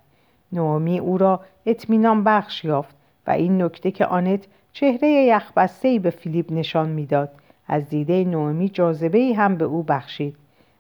نومی 0.57 0.99
او 0.99 1.19
را 1.19 1.41
اطمینان 1.67 2.25
بخش 2.25 2.65
یافت 2.65 2.97
و 3.27 3.31
این 3.31 3.63
نکته 3.63 3.91
که 3.91 4.07
آنت 4.07 4.47
چهره 4.73 5.09
یخبسته 5.09 5.99
به 5.99 6.11
فیلیپ 6.11 6.53
نشان 6.53 6.89
می‌داد 6.89 7.31
از 7.69 7.89
دیده 7.89 8.25
نومی 8.25 8.69
جاذبه 8.69 9.35
هم 9.37 9.57
به 9.57 9.65
او 9.65 9.83
بخشید. 9.83 10.37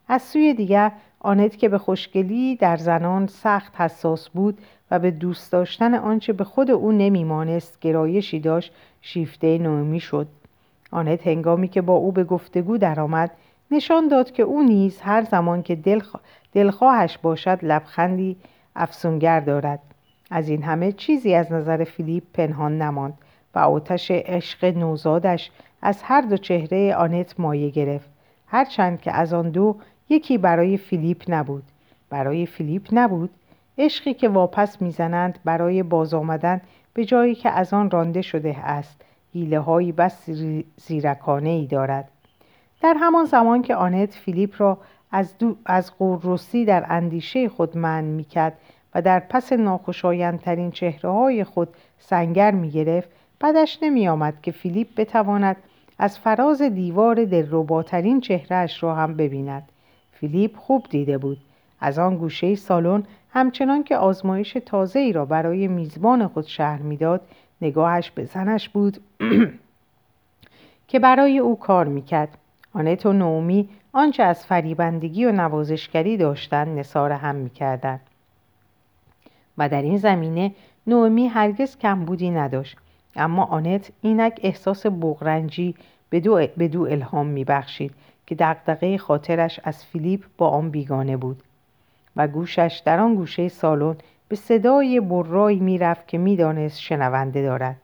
از 0.08 0.22
سوی 0.22 0.54
دیگر 0.54 0.92
آنت 1.20 1.56
که 1.56 1.68
به 1.68 1.78
خوشگلی 1.78 2.56
در 2.56 2.76
زنان 2.76 3.26
سخت 3.26 3.80
حساس 3.80 4.28
بود 4.28 4.58
و 4.90 4.98
به 4.98 5.10
دوست 5.10 5.52
داشتن 5.52 5.94
آنچه 5.94 6.32
به 6.32 6.44
خود 6.44 6.70
او 6.70 6.92
نمیمانست 6.92 7.80
گرایشی 7.80 8.40
داشت 8.40 8.72
شیفته 9.00 9.58
نومی 9.58 10.00
شد. 10.00 10.26
آنت 10.90 11.26
هنگامی 11.26 11.68
که 11.68 11.82
با 11.82 11.94
او 11.94 12.12
به 12.12 12.24
گفتگو 12.24 12.78
درآمد 12.78 13.30
نشان 13.70 14.08
داد 14.08 14.32
که 14.32 14.42
او 14.42 14.62
نیز 14.62 15.00
هر 15.00 15.22
زمان 15.22 15.62
که 15.62 15.78
دلخواهش 16.52 17.18
باشد 17.18 17.58
لبخندی 17.62 18.36
افسونگر 18.76 19.40
دارد. 19.40 19.80
از 20.30 20.48
این 20.48 20.62
همه 20.62 20.92
چیزی 20.92 21.34
از 21.34 21.52
نظر 21.52 21.84
فیلیپ 21.84 22.24
پنهان 22.34 22.82
نماند 22.82 23.18
و 23.54 23.58
آتش 23.58 24.10
عشق 24.10 24.64
نوزادش 24.64 25.50
از 25.82 26.02
هر 26.02 26.20
دو 26.20 26.36
چهره 26.36 26.94
آنت 26.94 27.40
مایه 27.40 27.70
گرفت. 27.70 28.10
هرچند 28.46 29.00
که 29.00 29.12
از 29.12 29.34
آن 29.34 29.50
دو 29.50 29.76
یکی 30.08 30.38
برای 30.38 30.76
فیلیپ 30.76 31.22
نبود. 31.28 31.62
برای 32.10 32.46
فیلیپ 32.46 32.88
نبود. 32.92 33.30
عشقی 33.78 34.14
که 34.14 34.28
واپس 34.28 34.82
می‌زنند 34.82 35.38
برای 35.44 35.82
باز 35.82 36.14
آمدن 36.14 36.60
به 36.94 37.04
جایی 37.04 37.34
که 37.34 37.50
از 37.50 37.74
آن 37.74 37.90
رانده 37.90 38.22
شده 38.22 38.58
است. 38.58 39.02
حیله 39.34 39.58
هایی 39.60 39.92
بس 39.92 40.30
زیرکانه 40.76 41.48
ای 41.48 41.66
دارد. 41.66 42.08
در 42.82 42.96
همان 43.00 43.24
زمان 43.24 43.62
که 43.62 43.74
آنت 43.74 44.14
فیلیپ 44.14 44.54
را 44.58 44.78
از, 45.10 45.38
دو 45.38 45.56
از 45.64 45.92
قرروسی 45.98 46.64
در 46.64 46.86
اندیشه 46.88 47.48
خود 47.48 47.76
من 47.76 48.04
می‌کرد 48.04 48.58
و 48.94 49.02
در 49.02 49.20
پس 49.20 49.52
ناخوشایندترین 49.52 50.70
چهره 50.70 51.10
های 51.10 51.44
خود 51.44 51.68
سنگر 51.98 52.50
می‌گرفت 52.50 53.08
بدش 53.40 53.78
نمی 53.82 54.08
آمد 54.08 54.40
که 54.42 54.52
فیلیپ 54.52 54.88
بتواند 54.96 55.56
از 55.98 56.18
فراز 56.18 56.62
دیوار 56.62 57.24
دلرباترین 57.24 58.20
چهرهش 58.20 58.82
را 58.82 58.94
هم 58.94 59.14
ببیند. 59.14 59.68
فیلیپ 60.12 60.56
خوب 60.56 60.86
دیده 60.90 61.18
بود. 61.18 61.38
از 61.80 61.98
آن 61.98 62.16
گوشه 62.16 62.54
سالن 62.54 63.04
همچنان 63.30 63.84
که 63.84 63.96
آزمایش 63.96 64.56
تازه 64.66 64.98
ای 64.98 65.12
را 65.12 65.24
برای 65.24 65.68
میزبان 65.68 66.26
خود 66.26 66.46
شهر 66.46 66.82
می‌داد 66.82 67.20
نگاهش 67.62 68.10
به 68.10 68.24
زنش 68.24 68.68
بود 68.68 68.96
که 70.88 70.98
برای 70.98 71.38
او 71.38 71.58
کار 71.58 71.86
می‌کرد. 71.86 72.38
آنت 72.72 73.06
و 73.06 73.12
نومی 73.12 73.68
آنچه 73.96 74.22
از 74.22 74.46
فریبندگی 74.46 75.24
و 75.24 75.32
نوازشگری 75.32 76.16
داشتند 76.16 76.78
نصار 76.78 77.12
هم 77.12 77.34
می‌کردند 77.34 78.00
و 79.58 79.68
در 79.68 79.82
این 79.82 79.96
زمینه 79.96 80.52
نومی 80.86 81.26
هرگز 81.26 81.76
کمبودی 81.76 82.30
نداشت 82.30 82.76
اما 83.16 83.44
آنت 83.44 83.90
اینک 84.02 84.40
احساس 84.42 84.86
بغرنجی 84.86 85.74
به 86.10 86.20
دو, 86.20 86.46
به 86.56 86.68
دو 86.68 86.82
الهام 86.82 87.26
میبخشید 87.26 87.94
که 88.26 88.34
دقدقه 88.34 88.98
خاطرش 88.98 89.60
از 89.64 89.84
فیلیپ 89.84 90.24
با 90.38 90.48
آن 90.48 90.70
بیگانه 90.70 91.16
بود. 91.16 91.42
و 92.16 92.28
گوشش 92.28 92.82
در 92.84 93.00
آن 93.00 93.14
گوشه 93.14 93.48
سالن 93.48 93.96
به 94.28 94.36
صدای 94.36 95.00
برایی 95.00 95.60
می‌رفت 95.60 96.08
که 96.08 96.18
می‌دانست 96.18 96.80
شنونده 96.80 97.42
دارد. 97.42 97.76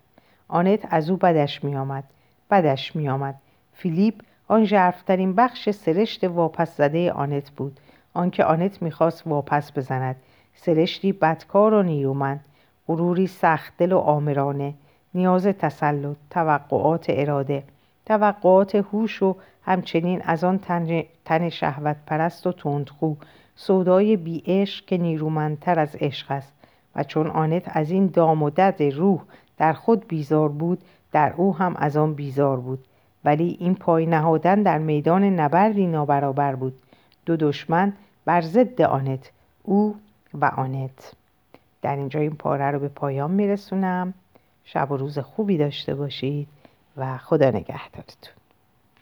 آنت 0.49 0.87
از 0.91 1.11
او 1.11 1.17
بدش 1.17 1.65
میآمد 1.65 2.05
بدش 2.51 2.97
میآمد. 2.97 3.35
فیلیپ 3.73 4.15
آن 4.53 4.65
ژرفترین 4.65 5.35
بخش 5.35 5.71
سرشت 5.71 6.25
واپس 6.25 6.77
زده 6.77 7.13
آنت 7.13 7.51
بود. 7.51 7.81
آنکه 8.15 8.45
آنت 8.45 8.83
می‌خواست 8.83 9.27
واپس 9.27 9.73
بزند. 9.79 10.17
سرشتی 10.55 11.13
بدکار 11.13 11.75
و 11.75 11.83
نیرومند 11.83 12.45
غروری 12.89 13.27
سخت 13.27 13.73
دل 13.79 13.93
و 13.93 13.99
آمرانه 13.99 14.75
نیاز 15.15 15.47
تسلط 15.47 16.17
توقعات 16.31 17.07
اراده 17.09 17.63
توقعات 18.07 18.75
هوش 18.75 19.23
و 19.23 19.37
همچنین 19.63 20.23
از 20.25 20.45
آن 20.45 20.61
تن 21.25 21.49
شهوت 21.49 21.97
پرست 22.07 22.47
و 22.47 22.53
تندخو 22.53 23.15
سودای 23.57 24.17
بی 24.17 24.67
که 24.87 24.99
نیرومندتر 24.99 25.79
از 25.79 25.97
عشق 26.01 26.31
است. 26.31 26.53
و 26.97 27.05
چون 27.05 27.27
آنت 27.27 27.63
از 27.67 27.91
این 27.91 28.07
دام 28.07 28.43
و 28.43 28.51
دد 28.51 28.83
روح 28.83 29.21
در 29.59 29.73
خود 29.73 30.09
بیزار 30.09 30.49
بود 30.49 30.79
در 31.13 31.35
او 31.37 31.57
هم 31.57 31.77
از 31.77 31.97
آن 31.97 32.15
بیزار 32.15 32.61
بود. 32.61 32.85
ولی 33.25 33.57
این 33.61 33.75
پای 33.75 34.07
نهادن 34.07 34.63
در 34.63 34.79
میدان 34.79 35.25
نبردی 35.25 35.87
نابرابر 35.87 36.55
بود. 36.55 36.75
دو 37.27 37.37
دشمن 37.37 37.93
بر 38.25 38.41
ضد 38.41 38.83
آنت 38.83 39.31
او 39.63 39.97
و 40.35 40.45
آنت. 40.45 41.13
در 41.83 41.97
اینجا 41.97 42.21
این 42.21 42.35
پاره 42.35 42.71
رو 42.71 42.79
به 42.79 42.89
پایان 42.89 43.31
میرسونم. 43.31 44.15
شب 44.65 44.91
و 44.91 44.97
روز 44.97 45.19
خوبی 45.19 45.57
داشته 45.57 45.95
باشید 45.95 46.49
و 46.97 47.19
خدا 47.19 47.51
نگهدارتون. 47.51 48.42